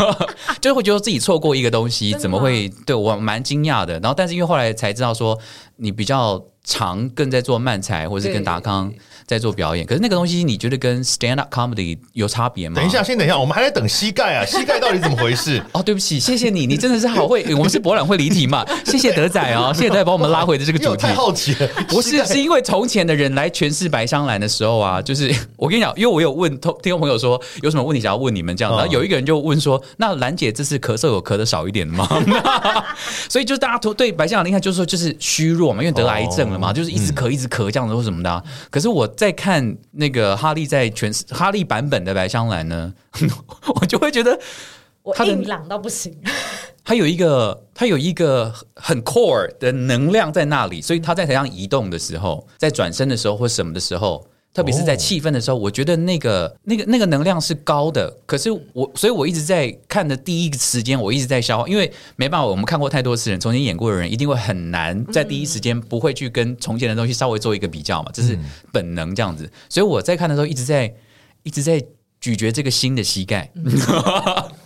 [0.60, 2.68] 就是会觉得自己错过一个东西，怎么会？
[2.86, 3.94] 对我蛮惊讶的。
[3.94, 5.38] 然后，但是因为后来才知道说，
[5.76, 8.92] 你比较常更在做漫才，或者是跟达康
[9.26, 9.86] 在做表演。
[9.86, 12.76] 可是那个东西，你觉得跟 stand up comedy 有差别吗？
[12.76, 13.02] 等一下，。
[13.02, 15.62] 先等一下，我们还在等膝盖啊， 膝盖到底怎么回事？
[15.72, 17.44] 哦，对不起，谢谢你，你真的是好会。
[17.54, 18.64] 我们是博览会离题嘛？
[18.84, 21.12] 谢谢德仔哦， 谢谢德仔把我们拉回的这个主题太。
[21.14, 32.08] 好奇了，不是，是因为从前的人来诠释白香兰的时候啊，就是我跟你讲，因为我有问听听众朋友说有什么问题想要问你们这样，嗯然后有一个人就问说，那兰姐这次咳嗽有咳的少一点吗？
[33.28, 42.94] 所以就是大家都对白香兰的印象就是说就是虚弱嘛，因为得癌症了嘛，就是一直咳一直咳这样子或什么的啊、可是我在看那个哈利在诠释哈利版本的白香兰呢，
[43.78, 44.40] 我就会觉得
[45.02, 46.16] 我硬朗到不行，
[46.82, 58.08] 他有一个，他有一个很 core 的能量在那里，所以他在台上移动的时候，在转身的时候或什么的时候，特别是在气氛的时候，我觉得那个那个那个能量是高的。
[58.24, 68.38] 可是我，所以我一直在看的第一个时间，我一直在消化，因为没办法，我们看过太多次人，从前演过的人，一定会很难在第一时间不会去跟从前的东西稍微做一个比较嘛，这是
[68.72, 69.50] 本能这样子。
[69.68, 70.94] 所以我在看的时候，一直在
[71.42, 71.84] 一直在
[72.20, 73.50] 咀嚼这个新的膝盖。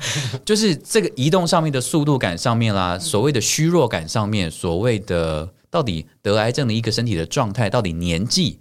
[0.44, 8.58] 就是这个移动上面的速度感上面啦，所谓的虚弱感上面，所谓的到底得癌症的一个身体的状态，到底年纪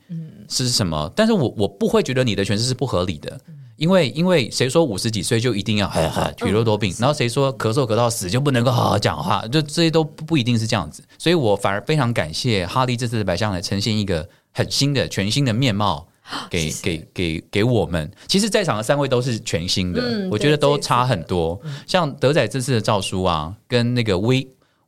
[0.47, 1.11] 是什么？
[1.15, 3.39] 但是我我不会觉得你的诠释是不合理的。
[3.75, 11.03] 因为因为谁说五十几岁就一定要哎呀体弱多病，然后谁说咳嗽咳到死就不能够好好讲话，就这些都不不一定是这样子。
[11.17, 16.07] 所以我反而非常感谢哈利这次的白象来呈现一个很新的全新的面貌。
[16.49, 21.57] 给给给给我们，其实，在场的三位都是全新的，嗯我觉得都差很多。
[21.87, 24.45] 像德仔这次的诏书啊，跟那个威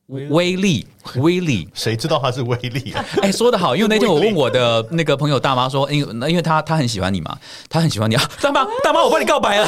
[0.10, 3.06] 威力威力，谁知道他是威力啊？
[3.22, 7.38] 哎，说的好，因为那天 我问我的那个朋友大妈说，因为因为他他很喜欢你嘛，
[7.70, 9.68] 他很喜欢你啊， 大妈大妈，我帮你告白了。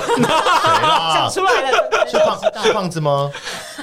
[1.14, 1.30] 讲？
[1.30, 3.32] 出来了，是胖是胖子吗？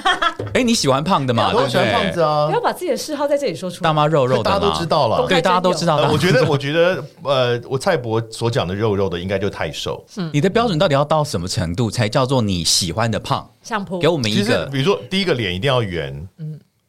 [0.53, 1.51] 哎，你喜欢胖的嘛？
[1.53, 2.21] 我喜欢胖子？
[2.21, 3.81] 啊不，要把自己的嗜好在这里说出来。
[3.81, 5.95] 大妈肉肉的嘛，大家都知道了对，大家都知道。
[5.95, 10.03] 呃我觉得，我觉得，呃，我蔡博所讲的肉肉的，应该就太瘦。
[10.33, 13.49] 你的标准到底要到什么程度才叫做你喜欢的胖？
[13.69, 16.27] 相扑给我们一其实个，比如说，第一个脸一定要圆，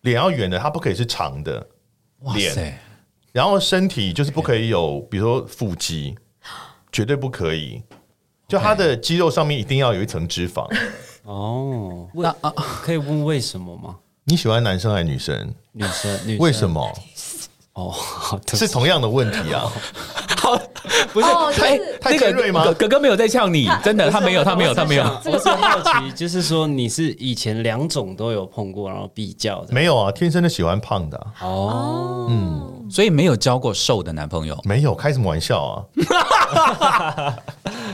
[0.00, 1.66] 脸要圆的，它不可以是长的，
[2.20, 2.78] 哇脸塞，
[3.32, 6.16] 然后身体就是不可以有，比如说腹肌，
[6.90, 7.82] 绝对不可以。
[8.48, 10.66] 就它的肌肉上面一定要有一层脂肪。
[11.24, 12.50] 哦，为那啊，
[12.82, 13.96] 可以问为什么吗？
[14.24, 15.54] 你喜欢男生还是女生？
[15.72, 16.68] 女生，女生为什？
[16.68, 16.98] 么？
[17.74, 19.70] 哦，好的，是同样的问题啊。
[20.40, 20.58] 好，
[21.12, 25.04] 不是哦就是哎太那个尖锐吗哥哥哥没有在呛你，真的，他没有，他没有，他没有。
[25.26, 29.74] 我是好奇，就是说你是以前两种都有碰过，然后比较的。
[29.74, 32.30] 没有啊，天生的喜欢胖的啊、哦，
[32.90, 34.58] 所以没有交过瘦的男朋友。
[34.64, 35.84] 没有开什么玩笑啊？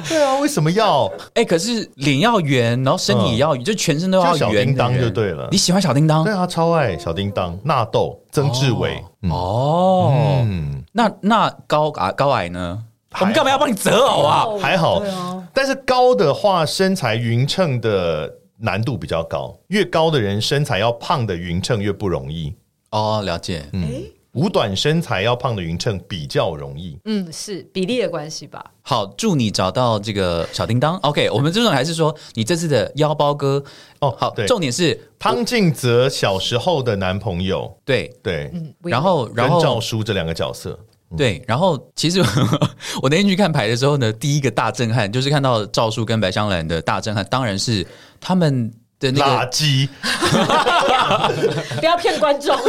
[0.09, 1.11] 对啊，为什么要？
[1.35, 6.23] 哎、可是脸要圆，然后身体也要，就全身都要就小圆叮当就对了你喜欢小叮当？
[6.23, 9.03] 对啊，超爱小叮当、纳豆、曾志伟。
[9.23, 10.13] 嗯哦，
[10.45, 12.83] 嗯，那那高啊高矮呢？
[13.21, 14.45] 我们干嘛要帮你择偶啊？
[14.47, 22.55] 哦还好啊，但是高的话，身材匀称的难度比较高，越高的人身材要胖的匀称越不容易。
[22.93, 23.67] 哦，了解。
[23.75, 24.03] 嗯，
[24.37, 26.99] 五短身材要胖的匀称比较容易。
[27.07, 28.63] 嗯，是比例的关系吧？
[28.83, 30.97] 好，祝你找到这个小叮当。
[30.99, 33.65] OK，我们这种还是说你这次的腰包哥
[34.01, 40.79] 哦好，对重点是汤静泽小时候的男朋友，对，对，嗯，然后然后赵后叔这两个角色，
[41.17, 42.21] 对，然后其实
[43.01, 47.87] 我那天去看牌的时候呢，第一个大震撼就是看到赵树跟白香兰的大震撼，当然是
[48.21, 48.71] 他们
[49.01, 49.89] 的那个，垃圾，
[51.81, 52.55] 不要骗观众。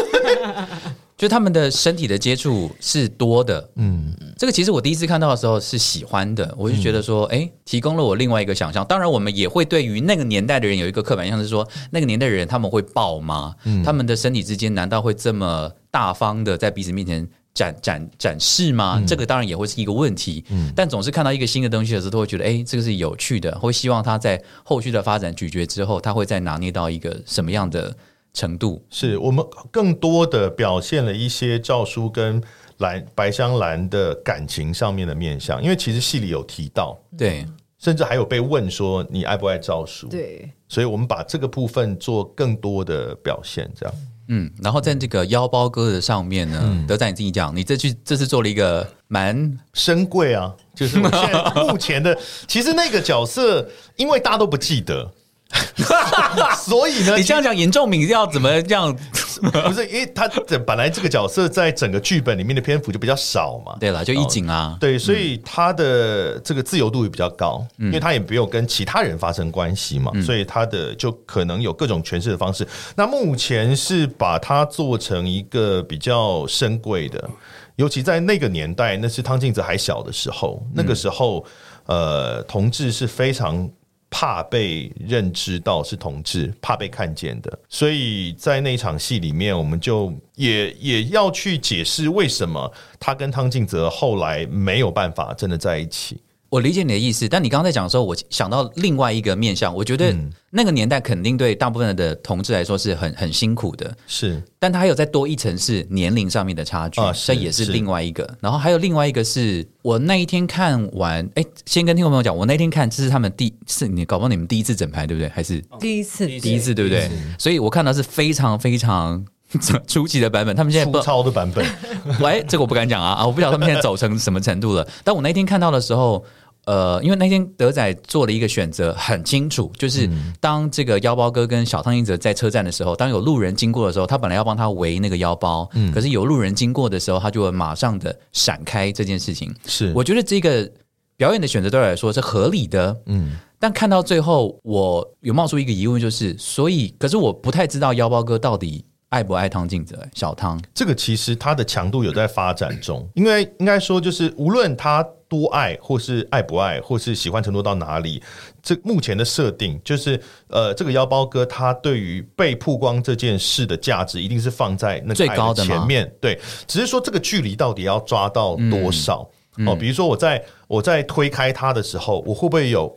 [1.17, 3.69] 就他们的身体的接触是多的。
[3.75, 8.85] 嗯，这个其实我第一次看到的时候是喜欢的，我就觉得说，哎、提供了我另外一个想象。
[8.85, 13.55] 当然，我们也会对于那个年代的人有一个刻板印象，是说那个年代的人他们会抱吗？
[13.83, 17.27] 他们的身体之间难道会这么大方的在彼此面前？
[17.57, 19.01] 展展展示吗？
[19.07, 27.97] 这个当然也会是一个问题，但总是看到一个新的东西的时候，都会觉得，哎，这个是有趣的，会希望他在后续的发展咀嚼之后，他会再拿捏到一个什么样的
[28.37, 28.85] 程度？
[28.89, 32.41] 是我们更多的表现了一些赵叔跟
[32.77, 37.43] 蓝白香兰的感情上面的面相，因为其实戏里有提到，对，
[37.79, 43.95] 甚至还有被问说你爱不爱赵叔？，对，所以我们把这个部分做更多的表现，这样。
[44.29, 55.09] 嗯，然后在这个腰包哥的上面呢，德仔你自己讲，你这句这次做了一个蛮深贵啊，就是我现在目前的，其实那个角色，因为大家都不记得，
[56.57, 58.95] 所以呢，你这样讲，严仲敏要怎么样？
[59.37, 72.67] 不是因为他这本来这个角色在整个剧本里面的篇幅就比较少嘛，对了，就一景啊，对，所以他的这个自由度也比较高，因为他也没有跟其他人发生关系嘛，所以他的就可能有各种诠释的方式。
[72.95, 77.29] 那目前是把它做成一个比较深贵的，
[77.75, 81.45] 尤其在那个年代，那是汤静子还小的时候，那个时候，
[81.85, 83.69] 呃，同志是非常。
[84.09, 96.21] 怕被认知到是同志，怕被看见的，所以在那场戏里面，我们就也也要去解释为什么他跟汤静泽后来没有办法真的在一起。
[96.49, 100.15] 我理解你的意思，但你刚刚在讲的时候，我想到另外一个面向，我觉得
[100.49, 108.27] 那个年代肯定对大部分的同志来说是很很辛苦的，是但它还有再多一层是年龄上面的差距，这也是是另外一个。
[108.39, 115.27] 然后还有另外一个是我那一天看完，哎，先跟听众朋友讲，我那天看这是他们第是你搞不好你们第一次整排对不对？
[115.29, 117.09] 还是第一次，第一次对不对？
[117.37, 119.25] 所以我看到是非常非常
[119.87, 121.65] 初级的版本，他们现在不粗糙的版本，
[122.19, 123.25] 喂，这个我不敢讲啊啊！
[123.25, 124.85] 我不晓得他们现在走成什么程度了。
[125.05, 126.23] 但我那天看到的时候，
[126.67, 130.07] 呃，因为那天德仔做了一个选择，很清楚，就是
[130.41, 139.55] 当这个腰包哥跟小汤英泽在车站的时候，当有路人经过的时候，他本来要帮他围那个腰包，可是有路人经过的时候，他就会马上的闪开这件事情。
[139.65, 140.69] 是我觉得这个
[141.15, 143.37] 表演的选择对我来说是合理的，嗯。
[143.59, 150.61] 但看到最后，我有冒出一个疑问，就是，所以，可是我不太知道腰包哥到底爱不爱汤静泽、小汤。
[150.73, 158.21] 这个其实它的强度有在发展中，因为应该说就是无论他多爱，或是爱不爱，或是喜欢程度到哪里，
[158.61, 169.75] 这目前的设定就是呃，这个腰包哥他对于被曝光这件事的价值一定是放在那个最高的前面，对，只是说这个距离到底要抓到多少、嗯哦？
[169.75, 172.93] 比如说我在我在推开他的时候，我会不会有？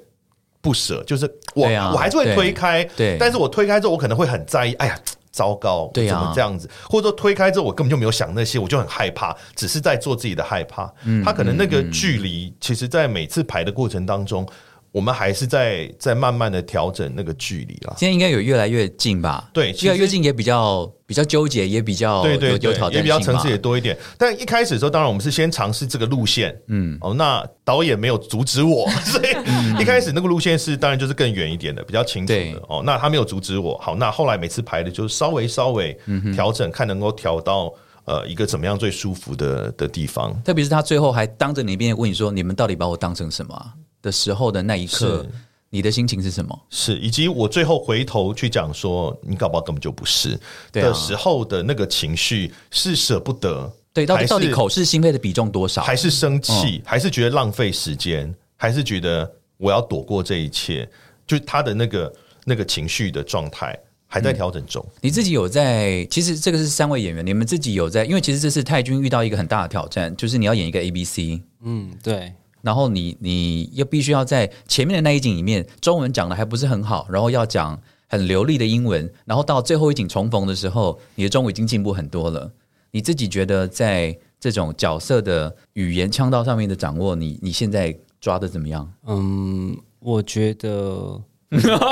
[0.62, 6.68] 不舍，就是我、啊我还是会推开，对但是我推开之后，我可能会很在意，哎呀，糟糕，对啊怎么这样子？
[6.88, 10.92] 或者说推开之后，我根本就没有想那些，我就很害怕，只是在做自己的害怕。
[11.04, 14.46] 嗯他可能那个距离，其实，在每次排的过程当中，
[14.92, 17.94] 我们还是在在慢慢的调整那个距离啦。
[17.96, 19.48] 现在应该有越来越近吧？
[19.52, 23.96] 对越来越近也比较比较纠结，也比较有对对对有挑，战也比较层次也多一点。
[24.18, 32.62] 但一开始的时候，当然我们是先尝试这个路线，嗯，哦，那导演没有阻止我， 所以一开始那个路线是当然就是更远一点的，比较清楚的。
[32.68, 35.96] 哦，那他没有阻止我，好，那后来每次排的就是稍微稍微
[36.34, 37.72] 调整，看能够调到
[38.06, 40.34] 呃一个怎么样最舒服的的地方。
[40.42, 43.72] 特别是他最后还当着你面问你说：“你们到底把我当成什么啊、
[44.02, 45.26] 的时候的那一刻，
[45.68, 46.58] 你的心情是什么？
[46.68, 50.38] 是，以及我最后回头去讲说，你搞不好根本就不是
[50.72, 55.82] 的时候的那个情绪，是舍不得，对，到底到底口是心非的比重多少？
[55.82, 60.88] 还是生嗯气，还是觉得浪费时间，还是觉得我要躲过这一切，
[61.26, 62.12] 就是他的那个
[62.44, 64.84] 那个情绪的状态还在调整中。
[65.00, 66.04] 你自己有在？
[66.06, 68.04] 其实这个是三位演员，你们自己有在？
[68.04, 82.50] 因为其实这次泰军遇到一个很大的挑战，就是你要演一个 A B C，嗯，对，然后你你又必须要在前面的那一景里面，中文讲的还不是很好，然后要讲很流利的英文，然后到最后一景重逢的时候，你的中文已经进步很多了。
[82.92, 88.92] 你自己觉得在这种角色的语言腔调上面的掌握，你你现在抓的怎么样？
[89.06, 91.20] 嗯，我觉得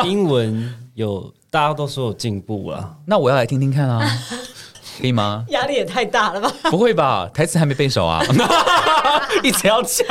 [0.06, 2.98] 英文有大家都说有进步啊。
[3.06, 4.04] 那我要来听听看啊，
[5.00, 5.44] 可以吗？
[5.48, 6.52] 压力也太大了吧？
[6.70, 7.28] 不会吧？
[7.32, 8.22] 台词还没背熟啊，
[9.42, 10.06] 一直要讲。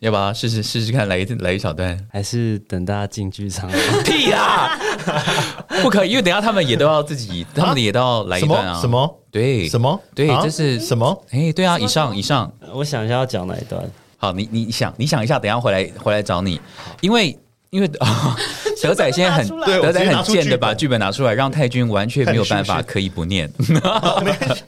[0.00, 1.98] 要不要试试试试看来一来一小段？
[2.12, 3.68] 还是等大家进剧场。
[4.04, 4.78] 屁啦，
[5.82, 8.74] 不可以，因为等下他们也都要自己，他们也都要来一段啊。
[8.74, 8.88] 么什？
[8.88, 10.00] 么对，什么？
[10.14, 11.24] 对，啊这是什么？
[11.30, 13.82] 哎，对啊，以上以上，我想一下要讲哪一段。
[14.18, 16.60] 好，你你想你想一下，等一下回来回来找你，
[17.00, 17.36] 因为
[17.70, 18.36] 因为、啊、
[18.82, 23.50] 德仔现在很德仔很贱的把剧本拿出来，让太君完全没有办法可以不念。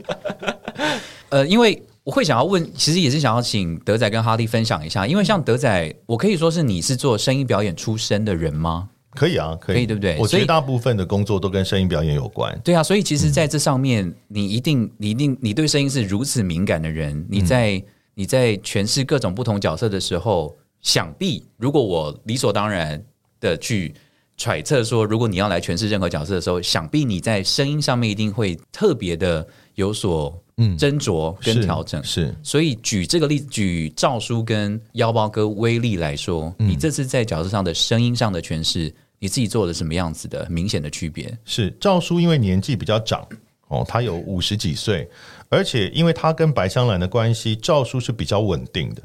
[1.30, 8.88] 呃，因为我会想要问，其实也是想要请德仔跟哈利分享一下，因为像德仔，我可以说是你是做声音表演出身的人吗？
[9.10, 12.56] 可以啊，可以，可以对不对所以我绝大部分的工作都跟声音表演有关。
[12.62, 17.82] 对啊，所以其实在这上面，你一定、你一定、你对声音是如此敏感的人，你在、
[18.14, 20.56] 你在诠释各种不同角色的时候，
[20.88, 23.04] 想必如果我理所当然
[23.40, 23.94] 的去
[24.38, 30.32] 揣测说，如果你要来诠释任何角色的时候，想必你在声音上面一定会特别的有所
[30.78, 32.02] 斟酌跟调整。
[32.02, 41.36] 是所以举这个例子，举赵叔跟腰包哥威力来说，你这次在角色上的声音上的诠释，你自己做了什么样子的明显的区别？
[41.44, 43.28] 是，赵叔因为年纪比较长
[43.66, 45.06] 哦，他有五十几岁，
[45.50, 49.02] 而且因为他跟白香兰的关系，赵叔是比较稳定的，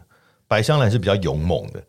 [0.54, 1.84] 白香兰是比较勇猛的。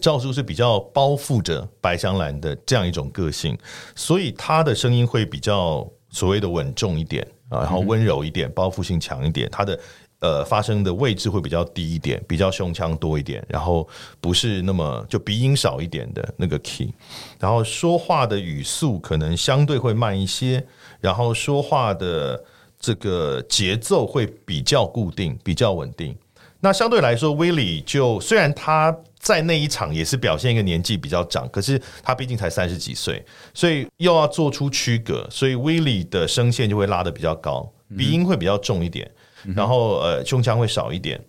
[0.00, 3.56] 赵叔是比较包覆着白香兰的这样一种个性，
[3.94, 9.78] 所以他的声音会比较所谓的稳重一点啊，然后温柔一点，包覆性强一点，他的。
[10.20, 13.88] 呃，发声的位置会比较低一点，比较胸腔多一点，然后
[14.20, 16.92] 不是那么就鼻音少一点的那个 key，
[17.38, 20.66] 然后说话的语速可能相对会慢一些，
[21.00, 22.42] 然后说话的
[22.80, 26.16] 这个节奏会比较固定，比较稳定。
[26.60, 39.08] 那相对来说，威利就虽然他在那一场也是表现一个年纪比较长，可是他毕竟才三十几岁，所以又要做出区隔，所以威利的声线就会拉得比较高，鼻音会比较重一点，
[39.54, 41.20] 然后呃胸腔会少一点。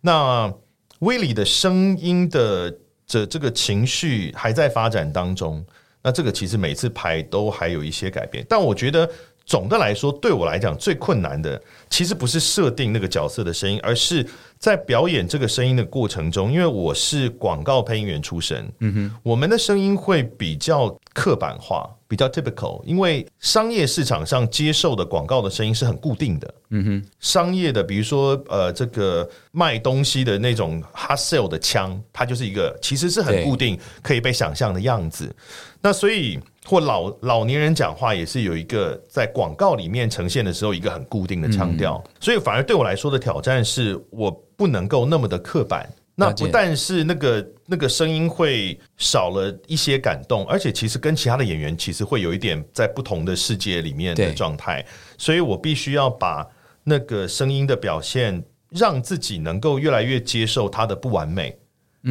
[0.00, 0.50] 那
[1.00, 2.74] 威利的声音的
[3.06, 5.62] 这这个情绪还在发展当中，
[6.02, 9.10] 那这个其实每次排都还有一些改变，但我觉得
[9.50, 14.24] 总的来说，对我来讲最困难的其实不是设定那个角色的声音，而是
[14.60, 35.34] 在表演这个声音的过程中，因为我是广告配音员出身，嗯哼，我们的声音会比较刻板化，比较 typical，因为商业市场上接受的广告的声音是很固定的，嗯哼商业的，比如说呃，这个卖东西的那种 hard sell 的腔，它就是一个其实是很固定，可以被想象的样子。
[35.82, 45.88] 那所以或老老年人讲话也是有一个在广告里面呈现的时候一个很固定的腔调，所以反而对我来说的挑战是我不能够那么的刻板。
[46.16, 54.84] 那不但是那个那个声音会少了一些感动，而且其实跟其他的演员其实会有一点在不同的世界里面的状态，
[55.16, 56.46] 所以我必须要把
[56.84, 61.56] 那个声音的表现，让自己能够越来越接受它的不完美，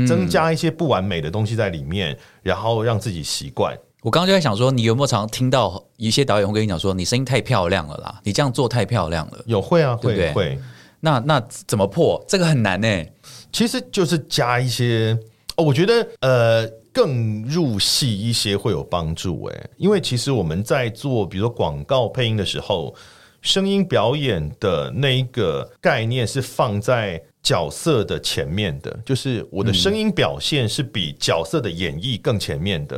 [0.08, 3.78] 增加一些不完美的东西在里面，然后让自己习惯。
[4.02, 9.44] 我刚刚就在想说，你有没有常听到一些导演会跟你讲说，你声音太漂亮了啦，你这样做太漂亮了。
[9.46, 10.32] 有会啊，对不对？
[10.32, 10.56] 会。
[10.56, 10.60] 会，
[11.02, 12.24] 那那怎么破？
[12.28, 13.06] 这个很难呢、
[13.52, 15.18] 其实就是加一些，
[15.58, 22.96] 哦，我觉得呃更入戏一些会有帮助诶，因为其实我们在做比如说广告配音的时候，
[23.42, 32.98] 声音表演的那一个概念是放在角色的前面的，就是我的声音表现是比角色的演绎更前面的，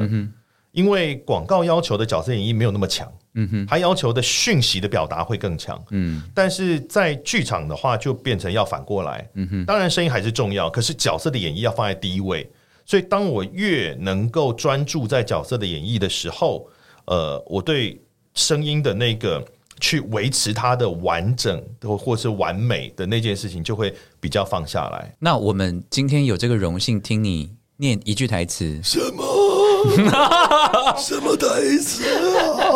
[0.72, 3.11] 因为广告要求的角色演绎没有那么强。
[3.34, 5.82] 嗯哼，他要求的讯息的表达会更强。
[5.91, 9.26] 嗯，但是在剧场的话，就变成要反过来。
[9.36, 12.49] 嗯哼，当然声音还是重要，可是角色的演绎要放在第一位。
[12.86, 16.67] 所以，当我越能够专注在角色的演绎的时候，
[17.05, 18.01] 呃，我对
[18.34, 19.41] 声音的那个
[19.80, 25.15] 去维持它的完整或或是完美的那件事情，就会比较放下来。
[25.19, 29.40] 那我们今天有这个荣幸听你念一句台词，什么？
[30.97, 32.03] 什么台词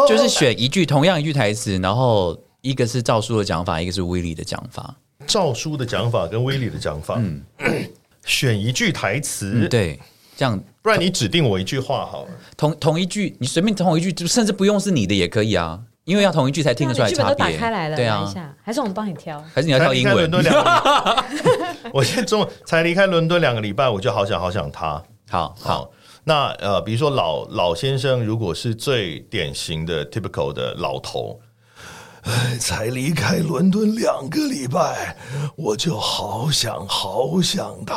[0.08, 4.96] 就是选一句同样一句台词，然后一个是赵叔的讲法，一个是威利的讲法。
[5.28, 7.20] 赵叔的讲法跟威利的讲法，
[8.26, 10.00] 选一句台词，嗯，对，
[10.36, 12.30] 这样不然你指定我一句话好了。
[12.56, 17.36] 同同一句，你随便同一句，就甚至不用是你的也可以啊，因为要同一句才听得出来差别。
[17.36, 18.32] 打开来了，对啊，
[18.62, 19.44] 还是我们帮你挑？
[19.54, 20.32] 还是你要挑英文离开伦？
[20.32, 21.24] 敦两个，
[21.92, 25.02] 我现在中才离开伦敦两个礼拜，我就好想好想他。
[25.28, 25.92] 好 好，好，
[26.28, 31.40] 那呃，比如说老老先生，如果是最典型的 typical 的老头，
[32.24, 35.16] 哎，才离开伦敦两个礼拜，
[35.56, 37.96] 我就好想好想他。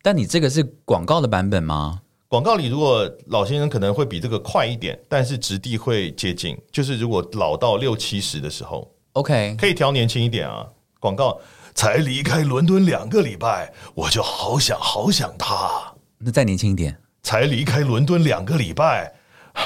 [0.00, 2.00] 但你这个是广告的版本吗？
[2.28, 6.56] 广告里如果老先生可能会比这个快一点，但是质地会接近。
[6.70, 10.64] 就是如果老到六七十的时候，OK，可以调年轻一点啊。
[11.00, 11.40] 广告
[11.74, 15.89] 才离开伦敦两个礼拜，我就好想好想他。
[16.22, 19.14] 那再年轻一点，才离开伦敦两个礼拜，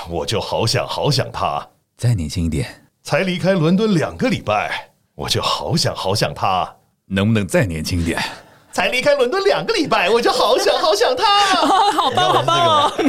[0.08, 1.68] 我就好想好想他。
[1.96, 6.76] 再年轻一点，才离开伦敦两个礼拜，我就好想好想他。
[7.06, 8.22] 能不能再年轻一点？
[8.74, 11.24] 才离开伦敦两个礼拜，我就好想好想他。
[11.94, 12.92] 好棒好棒哦！
[12.98, 13.08] 你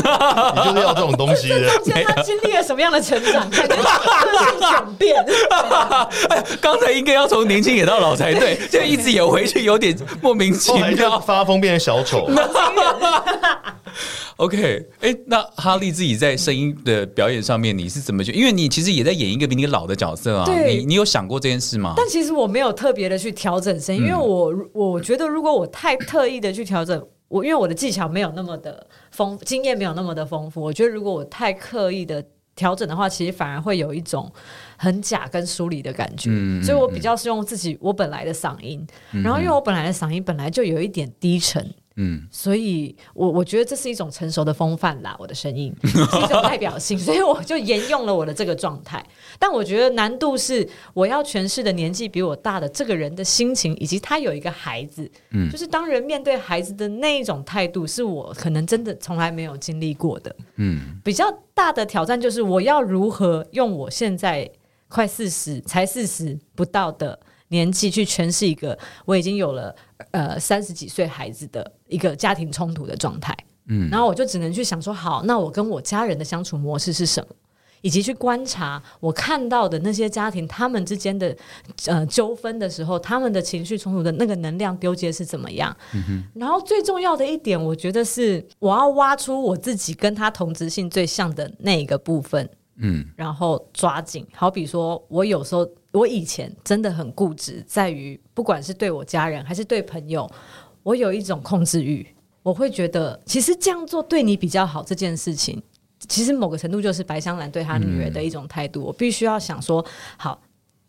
[0.63, 1.67] 就是要这种东西的。
[2.05, 3.49] 他经历了什么样的成长？
[3.49, 5.25] 转变。
[6.29, 11.19] 哎，刚才应该要从年轻演到老才对，现在一直演回去有点莫名其妙。
[11.19, 12.29] 发疯变成小丑。
[14.37, 21.93] OK，哎，那哈利自己在声音的表演上面，你是怎么去因为你其实也在演一个比你老的角色啊，对你你有想过这件事吗？
[21.95, 32.23] 但其实我没有特别的去调整声音，因为我我觉得如果我太特意的去调整，我因为我的技巧没有那么的丰，经验没有那么的丰富，我觉得如果我太刻意的
[32.55, 34.31] 调整的话，其实反而会有一种
[34.77, 36.29] 很假跟疏离的感觉。
[36.61, 38.85] 所以我比较是用自己我本来的嗓音，
[39.23, 41.73] 然后因为我本来的嗓音本来就有一点低沉。
[41.97, 49.05] 嗯，所以我我觉得这是一种成熟的风范啦，我的声音 是一种代表性， 所以我就沿用了我的这个状态。
[49.39, 60.35] 但我觉得难度是我要诠释的年纪比我大的这个人的心情，以及他有一个孩子，嗯，就是当人面对孩子的那一种态度，是我可能真的从来没有经历过的。
[60.57, 64.49] 嗯，比较大的挑战就是我要如何用我现在
[64.87, 67.19] 快四十才四十不到的
[67.49, 69.75] 年纪去诠释一个我已经有了
[70.11, 73.35] 呃三十几岁孩子的一个家庭冲突的状态。
[73.67, 77.35] 嗯，然后我就只能去想说，好，那我跟我家人的相处模式是什么？
[77.81, 81.35] 以及去观察我看到的那些家庭，他们之间的
[81.85, 85.75] 呃纠纷的时候，他们的情绪冲突的那个能量丢接是怎么样？
[85.93, 94.25] 嗯然后最重要的一点，我觉得是我要挖出我自己跟他同质性最像的那一个部分，嗯，然后抓紧。
[94.33, 100.29] 好比说，我有时候我以前真的很固执，在于不管是对我家人还是对朋友，
[100.83, 102.05] 我有一种控制欲，
[102.43, 105.61] 我会觉得其实这样做对你比较好这件事情。
[106.07, 109.83] 其实某个程度就是白香兰对她女儿的一种态度，我必须要想说，
[110.17, 110.39] 好，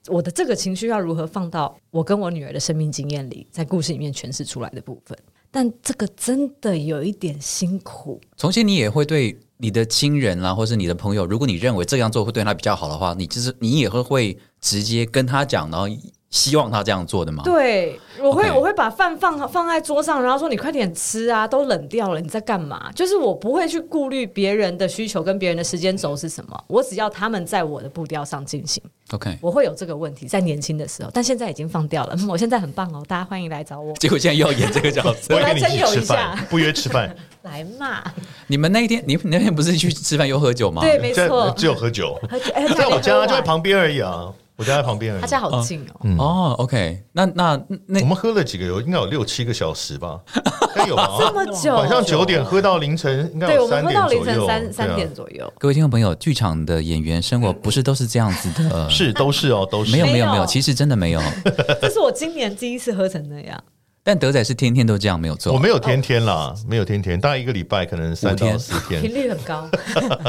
[0.09, 5.17] 我的这个情绪要如何放到我跟我女儿的生命经验里，在故事里面诠释出来的部分。
[5.51, 15.87] 但这个真的有一点辛苦，从前你也会对你的亲人啦，或是你的朋友，如果你认为这样做会对他比较好的话，你就是你也会会直接跟他讲，然后
[16.29, 17.45] 希望他这样做的吗？
[17.45, 22.91] 对，我会我会把饭放放在桌上，然后说你快点吃啊，都冷掉了，你在干嘛？
[22.93, 28.83] 就是我不会去顾虑别人的需求跟别人的时间轴是什么，我只要他们在我的步调上进行。
[29.13, 29.39] ，OK。
[29.41, 32.17] 我会有这个问题，在年轻的时候，但现在已经放掉了。
[32.19, 38.03] 嗯 我现在很棒哦，大家欢迎来找我，结果现在又要演这个角色不，会跟你一起吃一下饭，不约吃饭，来嘛。
[38.49, 40.83] 你们那一天，你你那天不是去吃饭又喝酒吗？
[40.83, 45.21] 对，没在错，只有喝酒，而且哎在我家就在，旁边而已啊，我家在旁边而已。
[45.21, 46.17] 他家好近哦。
[46.19, 50.43] 哦，OK，那那那我们喝了几个有应该有六七个小时吧， 应
[50.75, 51.17] 该有啊。
[51.19, 54.47] 这么久，晚上九点喝到凌晨，应该对，有我们三点喝到凌左右。
[54.47, 55.53] 晨三三点左右。
[55.59, 61.21] 各位听众朋友，剧场的演员生活不是都是这样子的，是都是哦，都是没有没有没有没有，其实真的没有。
[61.81, 63.63] 这是我今年第一次喝成那样。
[64.07, 65.53] 但德仔是天天都这样，没有错。
[65.53, 69.13] 我没有天天啦，没有天天，大概一个礼拜可能三天到四天频。
[69.13, 69.69] 率很高，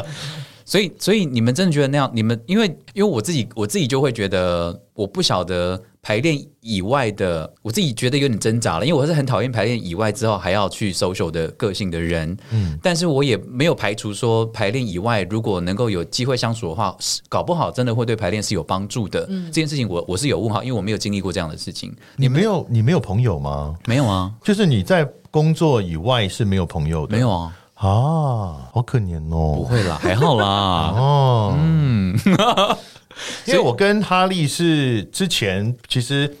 [0.66, 2.10] 所以，所以你们真的觉得那样？
[2.12, 12.34] 你们因为因为我自己我自己就会觉得，我不晓得排练以外的，我自己觉得有点挣扎了，因为我是很讨厌排练以外之后还要去 social 的个性的人。
[12.50, 19.26] 嗯，但是我也没有排除说排练以外，如果能够有机会相处的话，是搞不好真的会对排练是有帮助的。
[19.28, 21.94] 嗯这件事情我我是有问号，因为我没有经历过这样的事情。
[22.16, 23.76] 你没有你没有朋友吗？
[23.84, 27.14] 没有啊，就是你在工作以外是没有朋友的？
[27.14, 27.84] 没有啊，啊，
[28.72, 29.66] 好可怜哦不哦。
[29.68, 30.46] 会啦，还好啦。
[30.96, 32.18] 哦，嗯，
[33.46, 36.32] 因为我跟哈利是之前其实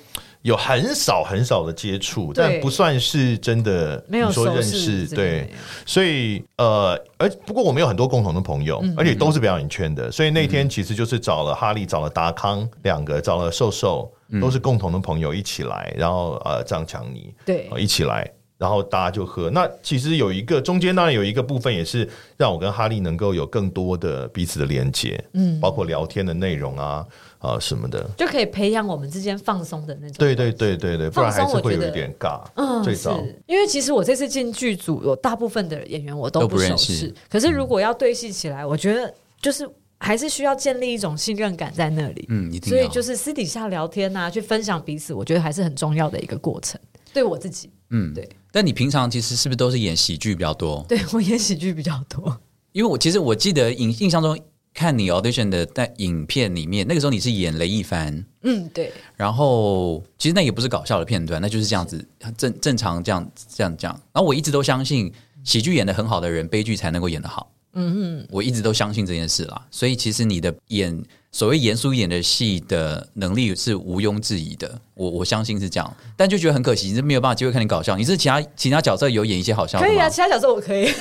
[0.42, 5.50] 有很少很少的接触，但不算是真的没有说认识对，
[5.84, 14.10] 所以呃，而不过我们有很多共同的朋嗯友，而且都是表演圈的，所以那天其实就是找了哈利，找了达康两个，找了瘦瘦，
[14.40, 17.68] 都是共同的朋友一起来，然后呃张强尼对。
[17.70, 18.30] 呃一起来。
[18.58, 19.48] 然后大家就喝。
[19.50, 22.06] 那其实有一个中间当然有一个部分，也是
[22.36, 27.06] 让我跟哈利能够有更多的彼此的连接，嗯，包括聊天的内容啊
[27.38, 28.04] 啊、什么的。
[28.16, 30.16] 就可以培养我们之间放松的那种。
[30.18, 32.42] 对对对对对，不然还是会有一点尬。
[32.56, 39.68] 嗯，最早是因为其实我这次进剧组，有大部分的演员我都都不熟认识识，可是如果要对戏起来，我觉得就是
[40.00, 42.26] 还是需要建立一种信任感在那里。
[42.28, 46.80] 嗯，一定所以就是私底下聊天啊，去分享彼此，我觉得还是很重要的一个过程。
[47.12, 48.28] 对我自己，嗯对。
[48.50, 50.84] 但你平常其实是不是都是演喜剧比较多？
[50.88, 52.38] 对我演喜剧比较多。
[52.72, 54.38] 因为我其实我记得影印象中
[54.74, 64.00] 看你 audition 的在影片里面，那个时候你是演雷一凡，嗯，对，然后其实那也不是搞笑的片段，那就是这样子正正常这样这样这样。
[64.12, 65.12] 然后我一直都相信
[65.42, 67.50] 喜剧演的很好的人，悲剧才能够演得好。
[67.72, 69.66] 嗯嗯，我一直都相信这件事啦。
[69.70, 75.96] 所以其实你的演所谓严肃一点的戏的能力是毋庸置疑的，我我相信是这样。
[76.16, 77.96] 但就觉得很可惜，你是没有办法机会看你搞笑。
[77.96, 79.86] 你是其他其他角色有演一些好笑的？
[79.86, 80.92] 可以啊，其他角色我可以。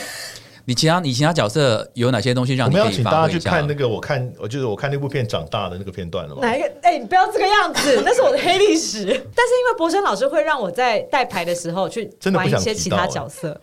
[0.68, 3.40] 你其他你其他角色有哪些东西让我们你可以要请大家去？
[3.40, 6.42] 看那个，我看我就是我看那部片长大的那个片段了嘛。
[6.42, 6.70] 哪一个？
[6.82, 9.06] 哎、你不要这个样子， 那是我的黑历史。
[9.06, 13.58] 但是因为博生老师会让我在带牌的时候去玩一些其他角色，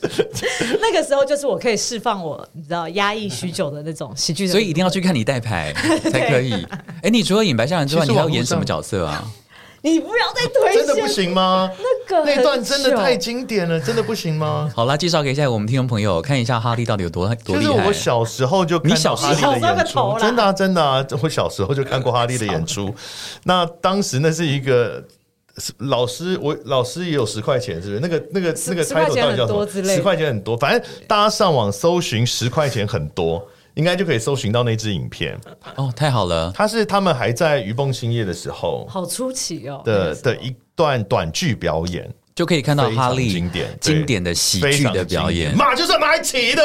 [0.80, 5.74] 那个时候就是我可以释放我你知道压抑许久的那种喜剧的，所以一定要去看你带牌
[6.10, 6.66] 才可以。
[7.04, 9.22] 哎，你除了演白象人之外，你还要演什么角色啊？
[9.82, 11.70] 你不要再推荐，真的不行吗？
[11.78, 14.68] 那个那段真的太经典了，真的不行吗？
[14.74, 17.92] 好啦，介绍给一下我们听众朋友，看一下哈利到底有多多厉害就是我。
[17.92, 22.92] 小时候就看你小时候到哈利的演出，真的啊，真的啊，我小时候就看过哈利的演出。
[23.44, 25.04] 那当时那是一个
[25.58, 28.00] 是老师，我老师也有十块钱，是不是？
[28.00, 29.66] 那个那个那个十块 title 到底叫什么？
[29.84, 33.46] 十块钱很多，反正大家上网搜寻十块钱很多。
[33.78, 35.38] 应该就可以搜寻到那支影片，
[35.76, 39.80] 哦，太好了，它是他们还在鱼蹦兴业的时候好出奇哦。
[39.84, 45.56] 的的一段短剧表演，就可以看到哈利经典经典的喜剧的表演。
[45.56, 46.62] 马就是买齐的，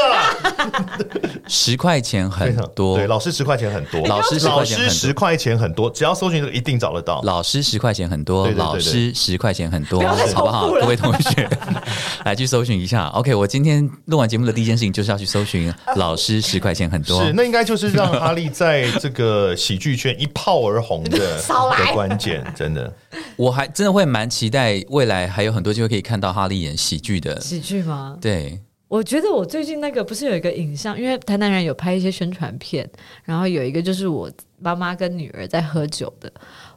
[1.49, 7.24] 十块钱很多对，，老师十块钱很多，老师10老块钱很多师十块钱很多，只要搜寻这个一定找得到。
[7.24, 9.99] 老师十块钱很多，老师十块钱很多，
[10.36, 10.69] 好不好？
[10.69, 11.49] 各位同学，
[12.24, 13.07] 来去搜寻一下。
[13.07, 17.26] OK，我今天录完节目的第一件事情就是要去搜寻老师十块钱很多。
[17.26, 22.93] 是，那应该就是让哈利在这个喜剧圈一炮而红的 的关键，真的。
[23.36, 27.39] 我还真的会蛮期待未来还有很多机会可以看到哈利演喜剧的。
[27.41, 28.17] 喜剧吗？
[28.21, 32.89] 对，我觉得我最近那个不是有一个影像，因为台南人有拍一些宣传片，
[33.23, 36.31] 然后有一个就是我妈妈跟女儿在喝酒的，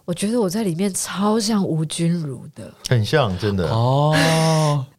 [0.06, 3.68] 我觉得我在里面超像吴君如的，很像，真的。
[3.68, 4.14] 哦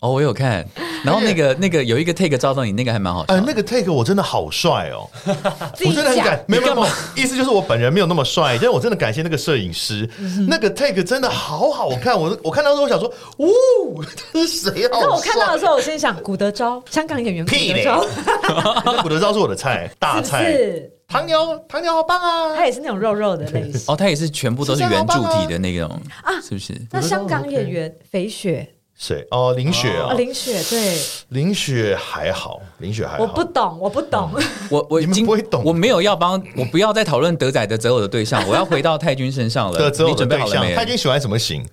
[0.01, 0.67] 哦，我有看，
[1.01, 10.09] 然后那个那个有一个 take 照到你，那个还蛮好笑呃。，那个 take 我真的好帅哦，我真的很感，没有没有，意思就是我本人没有那么帅，但是我真的感谢那个摄影师，
[10.45, 14.03] 那个 take 真的好好看，我我看到之后我想说，呜，
[14.33, 14.89] 这是谁？
[14.91, 18.05] 好那我看到的帅时候，我心里想，古德昭，香港演员古德昭，
[18.83, 20.51] 那古德昭是我的菜，大菜。
[20.51, 20.91] 是？
[21.07, 22.53] 唐牛，唐牛好棒啊！
[22.55, 23.81] 他也是那种肉肉的类型。
[23.87, 25.89] 哦，他也是全部都是圆柱体的那种
[26.21, 26.73] 啊是不是？
[26.91, 29.25] 那香港演员肥雪谁？
[29.31, 30.97] 哦，林雪啊，啊，林雪，对，
[31.29, 33.23] 林雪还好，林雪还好。
[33.23, 34.29] 我不懂，我不懂。
[34.69, 39.79] 我我你们今不会懂我没有要帮，我不要再讨论德仔的择偶的对象，我要回到太君身上了。
[39.79, 40.75] 的择偶你的对象，准备好了没？
[40.75, 41.65] 他已经喜欢什么型？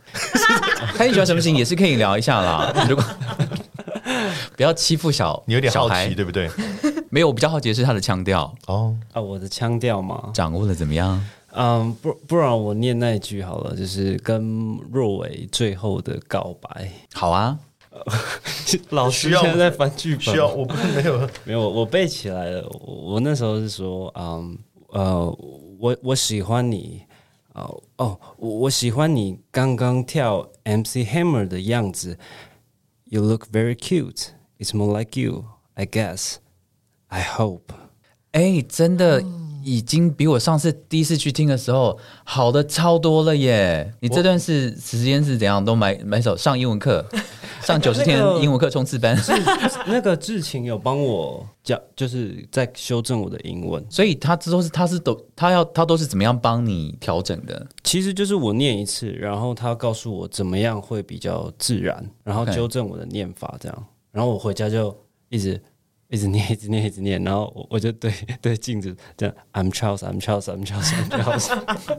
[0.96, 2.72] 太君喜欢什么型也是可以聊一下啦。
[2.88, 3.04] 如果
[4.56, 6.48] 不要欺负小，你有点好小孩奇，对不对？
[7.14, 11.24] 没有，我比较好奇的是他的腔调哦，啊，我的腔调嘛，掌握的怎么样？
[11.52, 16.90] 嗯，不不然我念那一句好了，就是跟若伟最后的告白。
[17.12, 17.56] 好啊，
[18.90, 22.68] 老需要师现在在翻剧本，需要我不没有 没有，我背起来了。
[22.84, 24.58] 我我那时候是说，嗯
[24.88, 25.24] 呃，
[25.78, 27.02] 我我喜欢你，
[27.52, 32.18] 哦哦，我我喜欢你刚刚跳 MC Hammer 的样子。
[33.04, 34.30] You look very cute.
[34.58, 35.44] It's more like you,
[35.74, 36.38] I guess.
[37.08, 37.60] I hope.
[38.32, 39.22] 哎，真的
[39.62, 43.94] 已经比我上次第一次去听的时候好的超多了耶！
[44.00, 45.64] 你这段是时间是怎样？
[45.64, 47.04] 都买买手上英文课，
[47.62, 49.16] 上九十天英文课冲刺班，
[49.86, 53.82] 那个志晴有帮我讲，就是在修正我的英文。
[53.88, 57.66] 所以他都是他是都他要他都是怎么样帮你调整的？
[57.84, 63.86] 其实就是我念一次，然后他告诉我怎么样会比较自然，然后纠正我的念法，这样。
[64.10, 64.94] 然后我回家就
[65.30, 65.60] 一直
[66.08, 71.50] 一直念，一直念，一直念，然后我我就对 对镜子这样，I'm Charles, I'm Charles, I'm Charles, I'm Charles。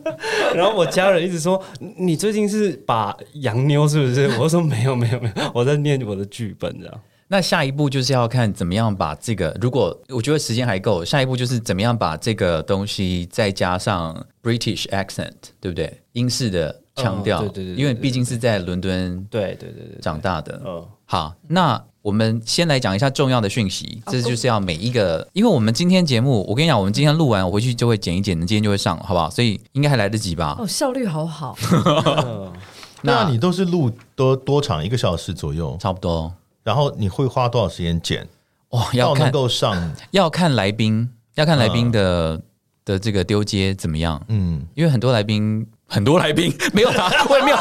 [0.55, 1.61] 然后我家人一直说
[1.97, 4.27] 你最近是把洋妞是不是？
[4.39, 7.01] 我说没有没有没有，我在念我的剧本这样。
[7.27, 16.01] 那下一步就是要看怎么样把这个，如果我觉得时间还够，下一步就是怎么样把这个东西再加上 British accent，对不对？
[16.11, 20.61] 英式的腔调，嗯对对对对因为毕竟是在伦敦对对对对，长大的。
[20.65, 29.29] 嗯，好，那我们先来讲一下重要的讯息，这就是要每一个，因为我们今天节目，我跟你讲，我们今天录完，我回去就会剪一剪，今天就会上，好不好？
[29.29, 30.55] 所以应该还来得及吧？
[30.59, 31.57] 哦，效率好好，
[33.01, 34.83] 那你都是录多多长？
[34.83, 36.31] 一个小时左右，差不多
[36.63, 38.27] 然后你会花多少时间剪？
[38.69, 42.41] 哇，要能够上， 要看来宾，要看来宾的、
[42.85, 45.67] 的这个丢接怎么样，嗯，因为很多来宾。
[45.87, 47.57] 很多来宾 没有啦， 我也没有，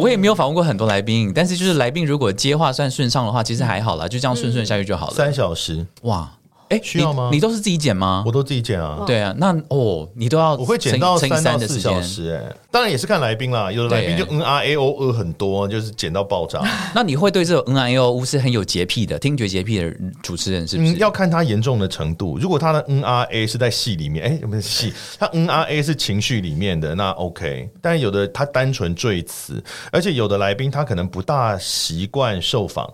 [0.00, 5.14] 我也没有访问过很多来宾，但是就是来宾如果接话算顺畅的话，其实还好啦，就这样顺顺下去就好了。
[5.14, 6.30] 三小时，哇，
[6.70, 8.32] 哎，需要吗你你都是自己剪吗我？
[8.32, 9.04] 都自己剪啊。
[9.06, 11.58] 对啊，那哦，你都要我会剪到三到。
[11.58, 13.70] 四小时、哎，当然也是看来宾啦。
[13.70, 16.62] 有的来宾就对嗯啊 a o 呃很多，就是剪到爆炸。
[16.94, 20.92] 那你会对这种 N R A O 是很有洁癖的，听觉洁癖的主持人是不是？
[20.92, 22.38] 嗯，要看他严重的程度。
[22.38, 24.92] 如果他的 N R A 是在戏里面，哎、有没有戏？
[25.18, 27.68] 他 N R A 是情绪里面的，那 OK。
[27.82, 32.88] 但有的他单纯赘词，而且有的来宾他可能不大习惯受访，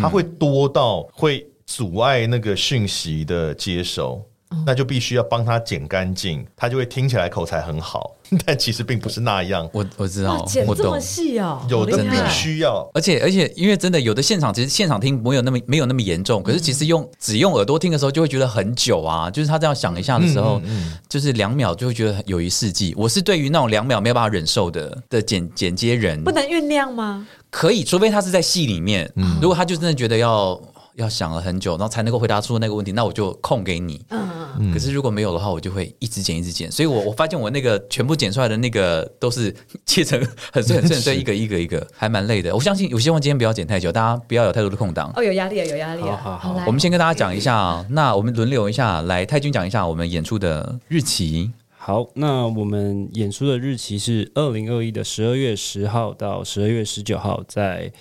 [0.00, 4.24] 他会多到会阻碍那个讯息的接收。
[4.64, 8.14] 那就必须要帮他剪干净，他就会听起来口才很好，
[8.46, 9.68] 但其实并不是那样。
[9.72, 11.00] 我我知哇道，剪这么。
[11.00, 19.28] 细哦，有的必须要，而且而且，因为真的有的现场其实现场听没有那么没有那么严重，可是其实用只用耳朵听的时候就会觉得很久啊。
[19.28, 20.62] 就是他这样想一下的时候，
[21.08, 22.94] 就是两秒就会觉得有一世纪。
[22.96, 27.26] 我是对于那种两秒没有办法忍受的的剪剪接人不，能酝酿吗？
[27.50, 29.12] 可以，除非他是在戏里面。
[29.42, 30.58] 如果他就真的觉得要
[30.96, 34.04] 要想了很久，然后才能够回答出那个问题，那我就空给你。
[34.10, 36.70] 嗯，可是如果没有的话，我就会一直剪一直剪。
[36.72, 40.18] 所以我我发现我那个全部剪出来的那个都是切成
[40.52, 42.54] 很碎很碎很碎，一个一个一个，还蛮累的。
[42.54, 45.12] 我相信，我希望今天不要剪太久，大家不要有太多的空档。
[45.14, 46.18] 哦，有压力啊，有压力啊。
[46.22, 51.52] 好好好我们先跟大家讲一下啊，那我们轮流一下，来太君讲一下我们演出的日期。
[51.76, 57.92] 好，那我们演出的日期是二零二一的十二月十号到十二月十九号，在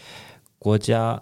[0.58, 1.22] 国家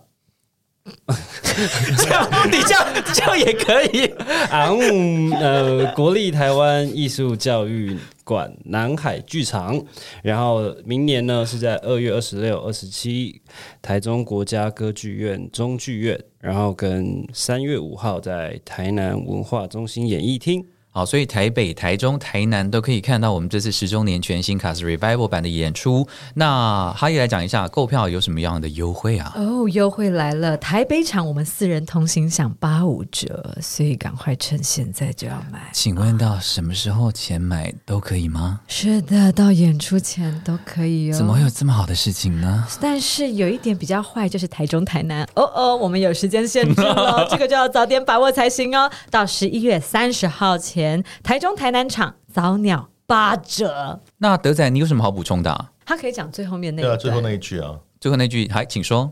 [1.97, 4.05] 这样你这样这样也可以。
[4.49, 9.81] 啊嗯呃国立台湾艺术教育馆南海剧场，
[10.21, 13.41] 然后明年呢是在二月二十六、二十七
[13.81, 20.65] 台中国家歌剧院中剧院，然后跟三月五号在台南文化中心演艺厅。
[20.95, 26.07] 好，所以台北、台中、台南都可以看到我们这次十周年全新卡斯 Revival 版的演出。
[26.35, 29.33] 那哈伊来讲一下购票有什么样的优惠啊？
[29.35, 30.55] 哦，优惠来了！
[30.57, 35.67] 台北场我们四人同行享八五折，所以赶快趁现在就要买。
[35.73, 38.59] 请问到什么时候前买都可以吗？
[38.67, 41.17] 是的，到演出前都可以哦。
[41.17, 42.67] 怎么会有这么好的事情呢？
[42.79, 48.87] 但是有一点比较坏，就是台中、台南，哦哦，我们有时间限制了， 这个就要早点把握才行哦。
[49.09, 50.82] 到十一月三十号前，
[51.23, 54.01] 台中、台南场早鸟八折。
[54.17, 55.71] 那德仔，你有什么好补充的、啊？
[55.85, 57.77] 他可以讲最后面那一对啊，最后那一句啊。
[57.99, 59.09] 最后那句，还请说。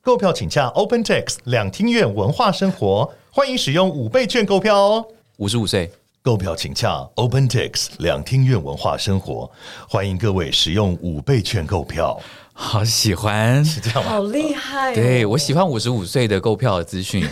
[0.00, 5.04] 购票请洽 OpenText 两厅院文化生活，欢迎使用五倍券购票哦。
[5.36, 5.90] 五十五岁，
[6.22, 9.50] 购票请洽 OpenText 两厅院文化生活，
[9.88, 12.18] 欢迎各位使用五倍券购票。
[12.52, 13.64] 好喜欢。
[13.64, 14.10] 是这样吗？
[14.10, 14.94] 好厉害、哦！
[14.94, 17.24] 对我喜欢五十五岁的购票的资讯。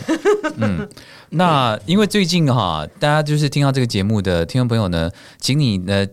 [0.58, 0.88] 嗯，
[1.30, 6.06] 那因为最近哈，大家就是听到这个节目的听众朋友呢，请你呢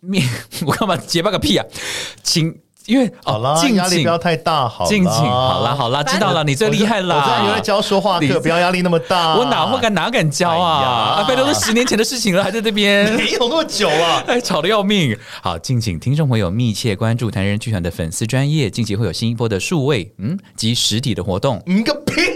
[0.00, 0.26] 面，
[0.66, 1.64] 我干嘛结巴个屁啊？
[2.22, 2.54] 请
[2.86, 7.60] 因为好啦，哦敬请压力不要太大，好啦敬请好啦好啦，知道了，你最厉害我知道你啦会。
[7.60, 9.34] 教说话你课，不要压力那么大。
[9.34, 11.18] 我哪会敢哪敢教啊？
[11.18, 13.12] 啊，拜托，都十年前的事情了，还在这边。
[13.14, 14.20] 没有那么久了。
[14.28, 15.18] 哎，吵得要命！
[15.42, 21.60] 好，敬请听众朋友密切关注谈人剧团的粉丝专业，近期会有新一波的数位嗯及实体的活动。
[21.66, 22.35] 嗯个屁！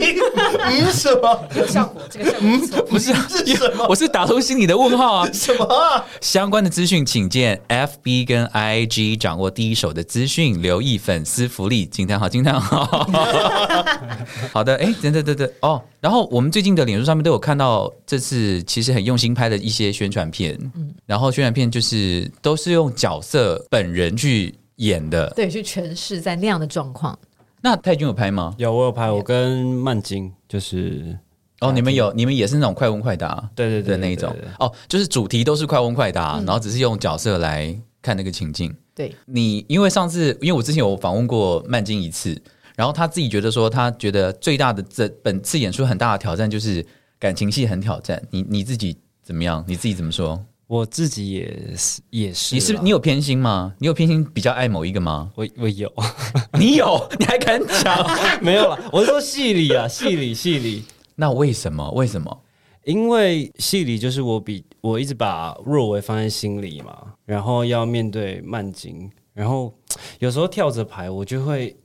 [0.62, 1.48] 嗯什么？
[1.56, 2.82] 有效果，这个效果不错。
[2.82, 5.30] 不是，是什么我是打通心里的问号啊！
[5.32, 6.04] 什么啊？
[6.20, 11.86] 相关的资讯，请见 FB 跟 IG，掌握第一手的资讯，留意粉丝福利。
[11.86, 12.84] 惊叹号，惊叹号！
[14.52, 15.82] 好的，哎，等等等等哦。
[16.00, 20.58] 然后我们最近的脸书上面都有看到，这次其实很用心拍的一些宣传片，
[21.06, 25.30] 然后宣传片就是都是用角色本人去演的。
[25.36, 27.18] 对，去诠释在那样的状况。
[27.62, 28.54] 那泰君有拍吗？
[28.58, 31.18] 有我有拍，我跟曼晶就是
[31.60, 38.74] 哦，你们有，你们也是那种快问快答，对对对的那一种哦，就是主题都是快问快答，然后只是用角色来看那个情境。
[38.94, 42.40] 对，你因为上次，因为我之前有访问过曼晶一次，
[42.76, 46.84] 然后他自己觉得说，他觉得最大的这本次演出很大的挑战就是
[47.18, 48.22] 感情戏很挑战。
[48.30, 49.62] 你你自己怎么样？
[49.66, 50.42] 你自己怎么说？
[50.70, 53.74] 我自己也是也是，你是你有偏心吗？
[53.80, 55.28] 你有偏心比较爱某一个吗？
[55.34, 55.92] 我我有
[56.56, 58.08] 你有，你还敢讲？
[58.40, 58.78] 没有了？
[58.92, 60.84] 我是说戏里啊，戏里戏里，
[61.16, 61.90] 那为什么？
[61.90, 62.42] 为什么？
[62.84, 69.74] 因为戏里就是我比我一直把若维放在心里嘛，然后要面对曼金，然后
[70.20, 71.76] 有时候跳着排，我就会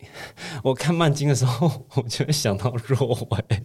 [0.61, 3.63] 我看曼金的时候，我就会想到若维。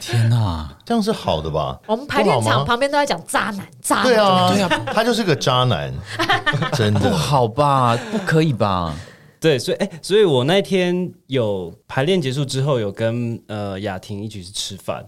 [0.00, 0.68] 天哪！
[0.84, 1.78] 这样是好的吧？
[1.86, 4.04] 我们排练场旁边都在讲渣男，渣男。
[4.04, 5.92] 对啊，对啊，他就是个渣男，
[6.74, 7.08] 真的不。
[7.16, 7.96] 好吧？
[8.10, 8.94] 不可以吧？
[9.38, 15.04] 对，所以哎、所以我那天有排练结束之后，有跟呃雅婷一起去吃饭，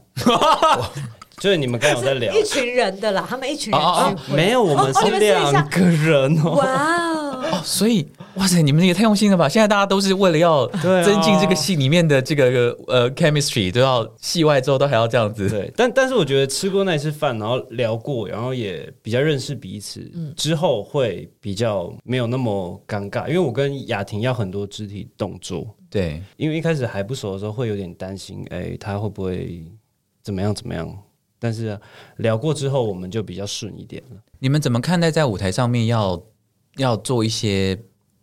[1.39, 4.16] 就是你们刚刚有在聊， 一群人的啦，他们一群人哦哦。
[4.34, 6.51] 没有，我们是两个人哦。
[6.53, 7.18] 哇哦！
[7.63, 9.49] 所以哇塞，你们也太用心了吧！
[9.49, 15.49] 现在大家都是为了要增进这个戏里面的这个呃 chemistry，都要戏外之后都还要这样子。
[15.49, 29.65] 对，但但是我觉得吃过那一次饭，然后聊过，然后也比较认识彼此，之后会比较没有那么尴尬，因为我跟雅婷要很多肢体动作，对，因为一开始还不熟的时候会有点担心，哎，他会不会
[30.23, 30.97] 怎么样怎么样？
[31.41, 31.81] 但是、啊
[32.17, 34.17] 聊过之后，我们就比较顺一点了。
[34.41, 36.21] 你们怎么看待在舞台上面要
[36.79, 37.79] 要做一些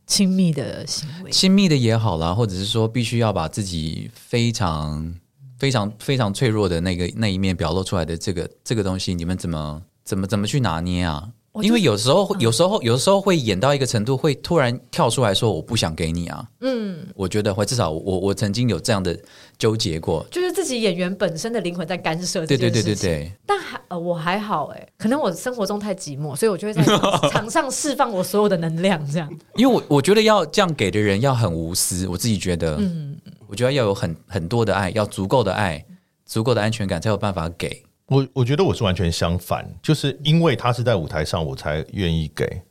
[0.08, 5.16] 亲密的行为，亲密的也好啦，或者是说必须要把自己非常
[5.60, 11.30] 非常非常脆弱的那个那一面表露出来的这个这个东西，你们怎么怎么怎么去拿捏啊？
[11.56, 16.46] 我就是因为有时候有时候有时候会演到一个程度，会突然跳出来说我不想给你啊。
[16.60, 19.18] 嗯，我觉得会至少我我曾经有这样的
[19.58, 20.26] 纠结过。
[20.30, 22.84] 就是自己演员本身的灵魂在干涉这对件事情。
[22.84, 29.34] 对对对对，但还呃我还好哎、可能我生活中太寂寞，所以我就会在场 场上释放我所有的能量，这样。
[29.56, 33.16] 因为我我觉得要这样给的人要很无私，我自己觉得，嗯，
[33.48, 35.86] 我觉得要有很很多的爱，要足够的爱，
[36.26, 37.82] 足够的安全感，才有办法给。
[38.08, 42.62] 我我觉得我是完全相反，就是因为他是在舞台上，我才愿意给。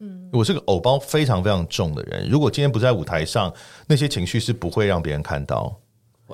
[0.00, 2.28] 嗯，我是个偶包非常非常重的人。
[2.28, 3.52] 如果今天不在舞台上，
[3.86, 5.78] 那些情绪是不会让别人看到。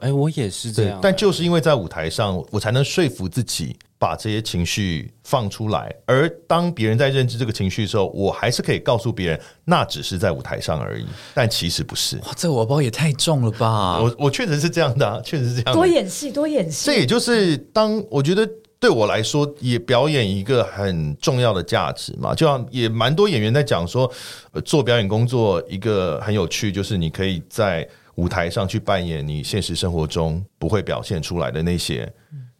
[0.01, 5.95] 哎，我也是这对样，，但就是因为在舞台上，我才能说服自己把这些情绪放出来。
[6.05, 11.07] 而当别人在认知这个情绪的时候，我还是可以告诉别人，那只是在舞台上而已。
[11.32, 12.16] 但其实不是。
[12.18, 14.01] 哇，这我包也太重了吧！
[14.01, 15.72] 我我确实是这样的、啊，确实是这样的。
[15.72, 16.86] 多演戏，多演戏。
[16.86, 18.49] 这也就是当我觉得
[18.80, 22.34] 对我来说，也表演一个很重要的价值嘛。
[22.34, 24.11] 就像也蛮多演员在讲说，
[24.53, 32.12] 呃，做表演工作一个很有趣，就是你可以在舞台上去扮演你现实生活中不会表现出来的那些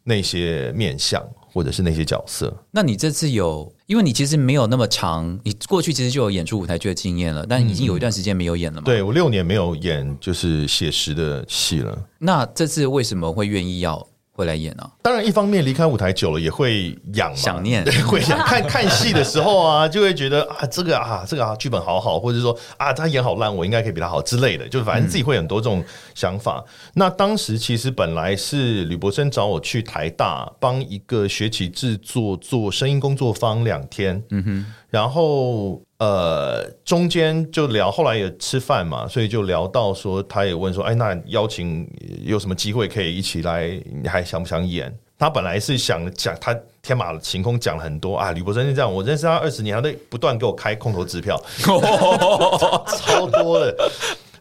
[0.03, 2.55] 那些面相，或者是那些角色。
[2.71, 11.97] 那你这次有，因为你其实没有那么长，你过去其实就有演出舞台剧的经验了，但已经有一段时间没有演了嘛。，对我六年没有演就是写实的戏了。
[12.19, 14.07] 那这次为什么会愿意要
[14.37, 17.83] 回来演啊、当然，一方面离开舞台久了也会痒嘛，想念。
[17.87, 25.85] 对，会想看 看戏的时候啊，就会觉得啊，这个啊，这个啊，剧本好好，或者说啊，他演好烂，我应该可以比他好之类的，就反正自己会很多这种
[26.17, 26.65] 想法。
[26.95, 35.81] 那当时其实本来是吕博生找我去台大帮一个学期制作做声音工作坊两天，嗯哼，然后。
[36.05, 41.89] 呃，中间就聊，后来也吃饭嘛，所以就聊到说，他也问说，哎，那邀请
[42.23, 43.81] 有什么机会可以一起来？
[44.03, 44.95] 你还想不想演？
[45.19, 48.33] 他本来是想讲，他天马行空讲了很多啊。
[48.33, 53.75] 吕伯生是这样，我认识他二十年，他都不断给我开空头支票，超多的。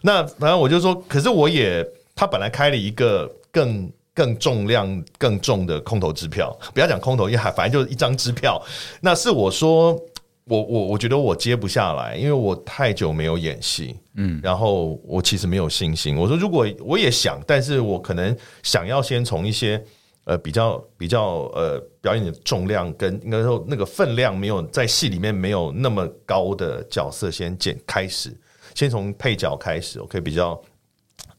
[0.01, 8.61] 那反正我就说，可是我也，他本来开了一个更更重量更重的空头支票，不要讲空头，因为还反正就是一张支票。
[8.99, 9.97] 那是我说，
[10.46, 16.18] 我我我觉得我接不下来，因为我太久没有演戏，嗯，然后我其实没有信心。
[16.18, 19.82] 我说，如果我也想，但是我可能想要先从一些
[20.26, 28.36] 呃比较比较呃表演的重量跟应该说那个分量没有在戏里面没有那么高的角色先剪开始，
[28.76, 30.62] 先从配角开始，我可以比较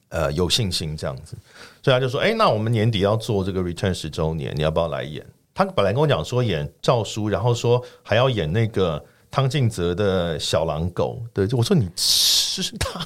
[0.09, 1.37] 呃有信心这样子。
[1.83, 5.23] 所以他就说：“哎、那我们年底要做这个 Return 十周年，你要不要来演？”
[5.55, 11.23] 他本来跟我讲说演赵叔，然后说还要演那个汤敬泽的小狼狗。
[11.33, 13.01] 对，我说你吃他，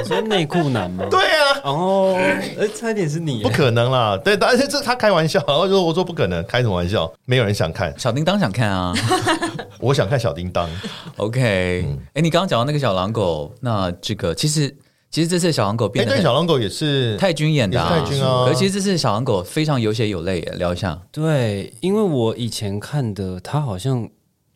[0.00, 1.04] 你说内裤男吗？
[1.10, 4.16] 对啊，哦，哎，差一点是你，不可能啦。
[4.16, 7.12] 对，但是这他开玩笑，然后就说我说不可能，开什么玩笑？
[7.24, 8.94] 没有人想看，小叮当想看啊。
[9.80, 10.70] 我想看小叮当。
[11.16, 11.84] OK，
[12.14, 14.72] 哎、你刚刚讲到那个小狼狗，那这个其实
[15.12, 21.00] 其实这次小狼狗哎、变得很对，小狼狗也是泰君演的、啊，也是泰君啊可是其实这次小狼狗非常有血有泪耶，聊一下。
[21.12, 24.08] 对，因为我以前看的他好像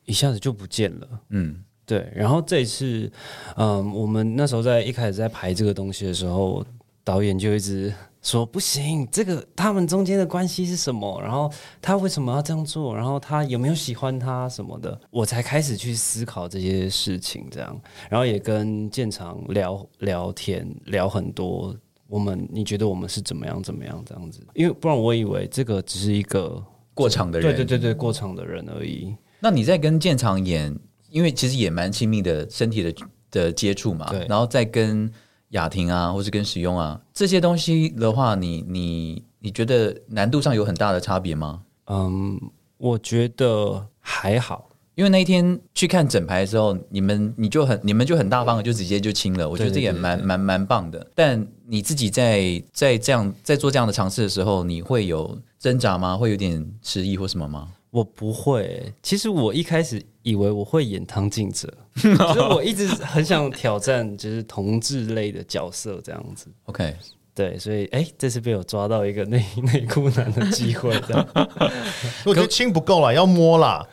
[0.07, 1.07] 一下子就不见了。
[1.29, 3.13] 嗯，对，然后这一次，
[3.57, 6.65] 嗯，我们那时候在一开始在排这个东西的时候，
[7.05, 7.93] 导演就一直
[8.27, 11.23] 说不行，这个他们中间的关系是什么？
[11.23, 11.49] 然后
[11.81, 12.93] 他为什么要这样做？
[12.93, 15.01] 然后他有没有喜欢他什么的？
[15.11, 21.73] 我才开始去思考这些事情，这样，然后也跟建长聊聊天，聊很多。
[22.09, 24.45] 我们你觉得我们是怎么样怎么样这样子？
[24.55, 26.61] 因为不然我以为这个只是一个
[26.95, 29.15] 过场的人，对对对对过场的人而已。
[29.39, 30.77] 那你在跟建长演，
[31.11, 32.95] 因为其实也蛮亲密的身体的
[33.31, 35.09] 的接触嘛，对然后再跟
[35.57, 41.63] 雅婷啊，或是跟使用啊这些东西的话，你你你觉得难度上有很大的差别吗？
[41.87, 42.39] 嗯，
[42.77, 44.71] 我觉得还好。
[44.95, 51.07] 因为那一天去看整排的时候，你们你就很你们就很大方的就直接就亲了，我觉得这也蛮蛮蛮棒的。
[51.15, 56.17] 但你自己在在这样在做这样的尝试的时候，你会有挣扎吗？
[56.17, 57.69] 会有点迟疑或什么吗？
[57.91, 66.49] 我不会欸、其实我一开始以为我会演汤静哲， 就是我一直很想挑战，就是同志类的角色这样子。
[66.65, 66.97] OK，
[67.33, 71.25] 对，所以哎、这次被我抓到一个内 内裤男的机会，这样
[72.27, 73.87] 我觉得亲不够了，要摸啦。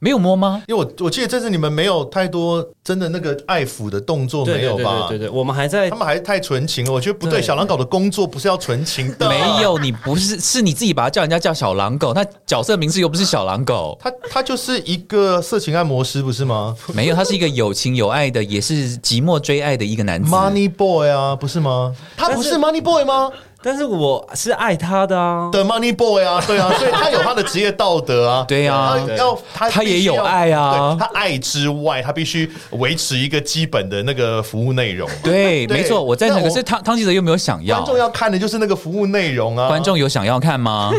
[0.00, 0.62] 没有摸吗？
[0.68, 5.06] 因为我我记得这次你们没有太多真的那个爱抚的动作，对没有吧？
[5.08, 7.36] 对对对对，我们还在他们还太纯情了，我觉得不对。
[7.36, 20.30] 对小狼狗的工作不是要纯情的，没有，你不是，是你自己把它叫人家叫小狼狗，那角色名字又不是小狼狗，他他就是一个色情按摩师，不是吗没有，他是一个有情有爱的，也是寂寞追爱的一个男子。
[20.30, 21.94] ？Money Boy 啊，不是吗？
[22.16, 23.30] 他不是 Money Boy 吗？
[23.66, 25.50] 但是我是爱他的啊。
[25.52, 35.16] 的 Money Boy 啊，对啊， 所以他有他的职业道德啊，对啊他要他他也有爱啊他爱之外，他必须维持一个基本的那个服务内容嘛。
[35.24, 36.38] 对，对没错，我赞成。
[36.38, 39.66] 那我可是汤汤记者又没有想要观，众要看的就是那个服务内容啊。
[39.66, 40.92] 观众有想要看吗？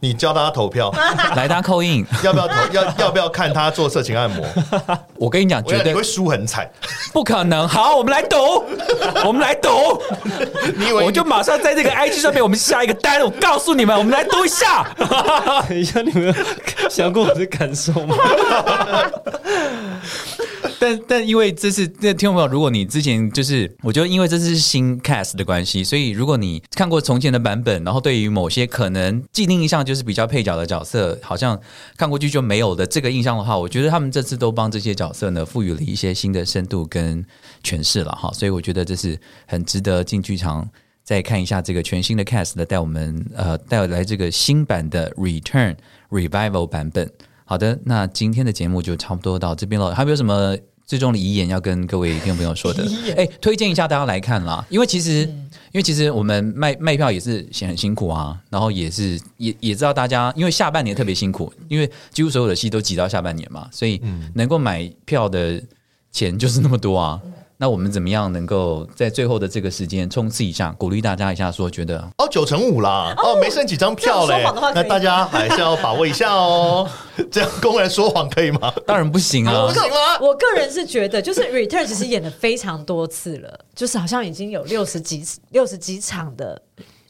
[0.00, 0.90] 你教大家投票，
[1.36, 2.04] 来，大家扣印。
[2.22, 2.54] 要不要投？
[2.72, 4.44] 要要不要看他做色情按摩？
[5.16, 6.70] 我跟你讲，绝对会输很惨。
[7.12, 7.66] 不可能。
[7.66, 8.36] 好，我们来赌，
[9.24, 9.68] 我们来赌。
[10.76, 13.22] 你以为我就马上在这个 IG 上面，我们下一个单。
[13.22, 14.86] 我告诉你们，我们来赌一下。
[15.68, 16.34] 等一下，你们
[16.90, 18.16] 想过我的感受吗？
[20.78, 31.58] 但但因为这是这听众朋友，如果你之前就是，我觉得因为这是新 cast 的关系，所以如果你看过从前的版本，然后对于某些可能既定印象就是比较配角的角色，好像
[31.96, 37.24] 看过去就没有的这个印象的话，我觉得他们这次都帮这些角色呢赋予了一些新的深度跟
[37.62, 40.68] 诠释了哈，所以我觉得这是很值得进剧场。
[41.04, 45.76] 再看一下这个全新的 cast 的带我们呃带来这个新版的 Return
[46.10, 47.08] Revival 版本。
[47.44, 49.94] 好的，那今天的节目就差不多到这边了。
[49.94, 52.86] 还有没有什么最终的遗言要跟各位听众朋友说的？
[53.16, 64.00] 哎，推荐一下大家来看啦，因为其实、因为其实我们卖卖票也是很辛苦啊，然后也是也也知道大家因为下半年特别辛苦，因为几乎所有的戏都挤到下半年嘛，所以
[64.34, 65.60] 能够买票的
[66.12, 67.20] 钱就是那么多啊。
[67.58, 76.88] 那我们怎么样能够在最后的这个时间冲刺一下，鼓励大家一下，说觉得哦，九成五啦，哦，没剩几张票嘞说谎的话，那大家还是要把握一下哦。
[77.32, 78.72] 这样公然说谎可以吗？
[78.86, 80.18] 当然不行啊不，行吗？
[80.20, 86.60] 我个人是觉得，就是 Return 其实演了非常多次了，就是好像已经有六十几六十几场的。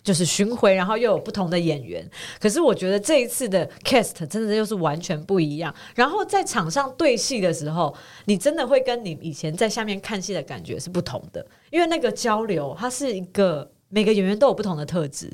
[0.06, 2.08] 就是巡回，然后又有不同的演员，
[2.40, 5.74] 可是我觉得这一次的 cast 真的就是完全不一样。
[5.96, 7.92] 然后在场上对戏的时候，
[8.26, 15.28] 你真的会跟你以前在下面看戏的感觉是不同的，因为那个交流，它是一个每个演员都有不同的特质，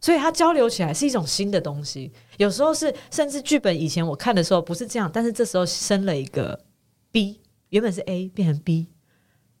[0.00, 2.10] 所以它交流起来是一种新的东西。
[2.38, 6.58] 有时候是甚至剧本以前我看的时候不是这样，但是这时候生了一个
[7.12, 8.88] B，原本是 A 变成 B，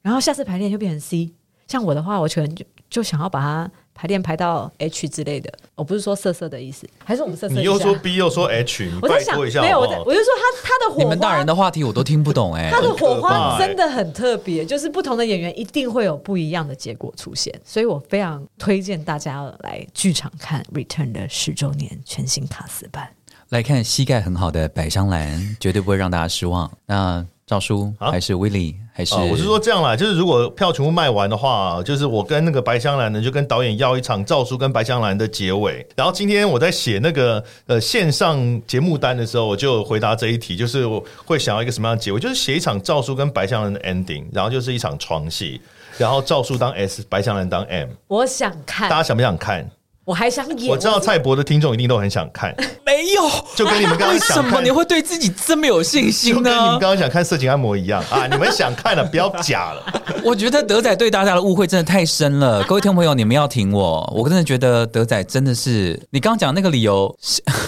[0.02, 1.32] 然后下次排练就变成 C。
[1.68, 5.50] 像我的话，我可能就就想要把它排练排到 H 之类的。
[5.74, 7.54] 我不是说色色的意思，还是我们色色。
[7.54, 9.98] 你又说 B 又说 H，你我在想，拜托一下没有，我在？
[9.98, 23.08] 我就说他他的火花，你们大人的话题我都听不懂哎、 他的火花真的很特别，就是不同的演员一定会有不一样的结果出现，所以我非常推荐大家来剧场看《Return》的十周年全新卡斯版。
[23.50, 26.70] 来看膝盖很好的百香兰，绝对不会让大家失望。
[26.86, 35.86] 那赵叔、啊还是威利还是、啊，我是说这样啦，就是如果票全部卖完的话，就是我跟那个白香兰呢，就跟导演要一场赵叔跟白香兰的结尾。
[35.94, 45.60] 然后今天我在写那个呃线上节目单的时候，我就回答这一题，就是我会想要一个什么样的结尾，就是写一场赵叔跟白香兰的 ending，然后就是一场床戏，
[45.98, 49.70] 然后赵叔当 S，白香兰当 M，我想看大，家想不想看？
[50.06, 50.70] 我还想演。
[50.70, 52.54] 我知道蔡博的听众一定都很想看，
[52.86, 53.22] 没有，
[53.56, 56.80] 就跟你们刚刚 为什想看么你会对自己这么有信就心跟你们刚？
[56.80, 58.24] 刚想看色情按摩一样啊！
[58.30, 60.02] 你们想看了，不要假了。
[60.22, 67.12] 我觉得德仔对大家的误会真的太深了，各位听众朋友，你们要挺我，我真的觉得德仔真的是你刚刚讲那个理由，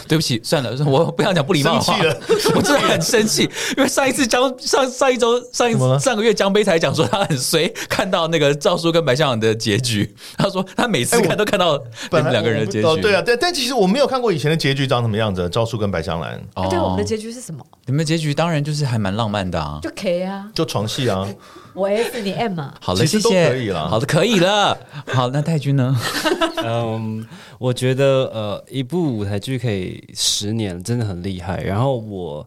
[0.06, 2.16] 对不起，算了，我不想讲不礼貌的话了，
[2.54, 17.64] 我真的很生气，因为上一次江上上一周上一怎么了上个月江杯才讲说他很衰，看到那个赵叔跟白向阳的结局，他说他每次看都看到你本来们两个人的结局，哦，对啊，对但其实我没有看过以前的结局长什么样子，赵叔跟白香兰哦，哎对，我们的结局是什么？
[17.86, 19.78] 你们的结局当然就是还蛮浪漫的啊。
[19.82, 21.26] 就 K 啊，就床戏啊，
[21.74, 22.74] 我 S 你 M 啊。
[22.80, 24.78] 好了，其实都谢谢，可以了好的，可以了。
[25.08, 25.96] 好，那太君呢？
[26.64, 27.26] 嗯，
[27.58, 31.62] 我觉得呃，一部舞台剧可以十年，真的很厉害。
[31.62, 32.46] 然后我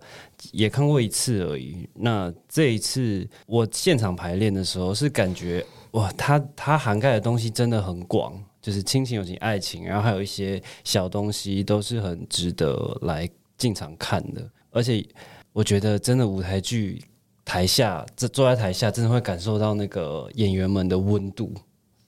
[0.52, 1.88] 也看过一次而已。
[1.96, 14.47] 那这一次我现场排练的时候，是感觉哇，它它涵盖的东西真的很广，就是亲情、友情、爱情，然后还有一些小东西都是很值得来进场看的。
[14.70, 15.05] 而且
[15.51, 17.03] 我觉得真的舞台剧
[17.43, 21.53] 台下，这坐在台下真的会感受到那个演员们的温度。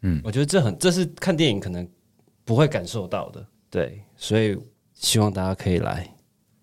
[0.01, 1.87] 嗯，我觉得这很，这是看电影可能
[2.45, 3.45] 不会感受到的。
[3.69, 4.57] 对，所以
[4.93, 6.07] 希望大家可以来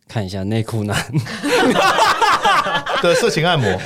[0.06, 0.96] 看一下内裤男。
[3.02, 3.66] 的色情按摩，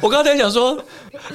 [0.00, 0.78] 我刚才想说，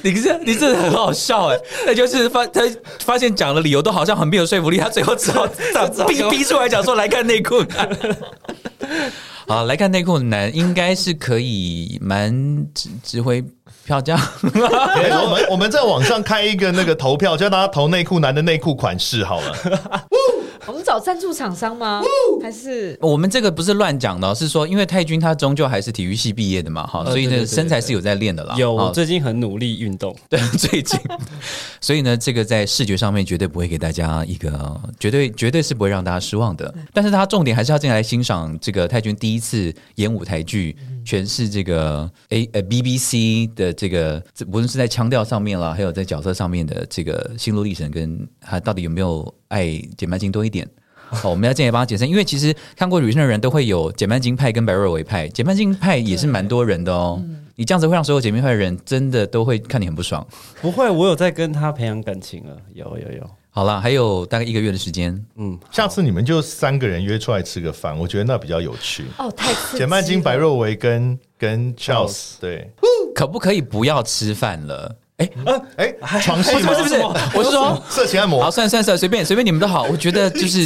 [0.02, 1.58] 你这你真的很好笑哎，
[1.88, 2.62] 那就是发他
[3.00, 5.48] 发现讲的理由都好像很没有说服力，他最后只好
[6.08, 7.90] 逼逼出来讲说来看内裤男。
[9.48, 12.32] 好，来看内裤男应该是可以蛮
[12.74, 13.44] 指指挥
[13.86, 14.18] 票价。
[14.44, 19.56] 我们我们在网上开一个那个投票，叫大家投内裤男的内裤款式好了。
[20.68, 22.02] 我们找赞助厂商吗？
[22.42, 28.56] 还是我们这个不是乱讲的哦，是说因为泰君他终究还是体育系毕业的嘛，哈，所以呢身材是有在练的啦。
[28.58, 30.16] 有，哦我最近很努力运动。
[30.30, 31.00] 对，最近，
[31.80, 36.74] 所以呢，这个在视觉上面绝对不会给大家一个绝对绝对是不会让大家失望的。
[36.94, 40.76] 但是他重点还是要进来欣赏这个泰君第一次演舞台剧，
[41.06, 50.68] 诠释这个 A 呃 BBC 的这个，这无论是在腔调上面啦，还有在角色上面的这个心路历程，跟他到底有没有爱简曼金多一点。
[51.10, 57.22] 好，我们要建议帮他解释，因为其实看过《女生》的人都会有简曼金派跟白若维派，简曼金派也是蛮多人的哦。
[57.58, 60.26] 你这样子会让所有姐妹派的人真的都会看你很不爽。
[60.62, 63.30] 不会，我有在跟他培养感情了，有有有。
[63.54, 69.04] 好了，还有大概一个月的时间，嗯，下次你们就三个人约出来吃个饭，我觉得那比较有趣。
[69.18, 69.80] 哦，太刺激了。
[69.80, 72.72] 简曼金、白若维跟跟 Charles，对，
[73.14, 74.96] 可不可以不要吃饭了？
[75.76, 76.74] 哎、哎，床戏吗？
[76.74, 77.02] 不是不是，
[77.38, 78.52] 我是说，色情按摩好，。
[78.52, 79.84] 算算算，随便随便你们都好。
[79.92, 80.66] 我觉得就是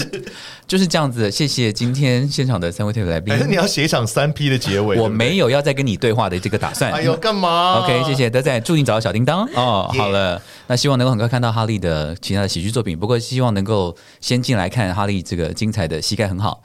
[0.67, 1.29] 就是这样子。
[1.31, 4.97] 谢谢今天现场的三位特别来宾还，是你要写一场三 P 的结尾？
[4.99, 6.91] 我没有要再跟你对话的这个打算。
[6.91, 9.91] 哎呦，干嘛 OK，谢谢德仔，祝你找到小叮当 哦。
[9.95, 16.61] 好了，那希望能够很快看到哈利的其他的喜剧作品，不过希望能够先进来看哈利这个精彩的膝盖很好。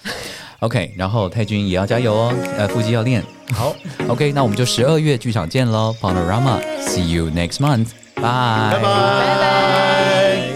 [0.60, 3.22] OK，然后泰君也要加油哦，呃，腹肌要练。
[3.52, 3.74] 好
[4.08, 10.49] ，OK，那我们就十二月剧场见喽，Panorama，See you next month，拜拜拜。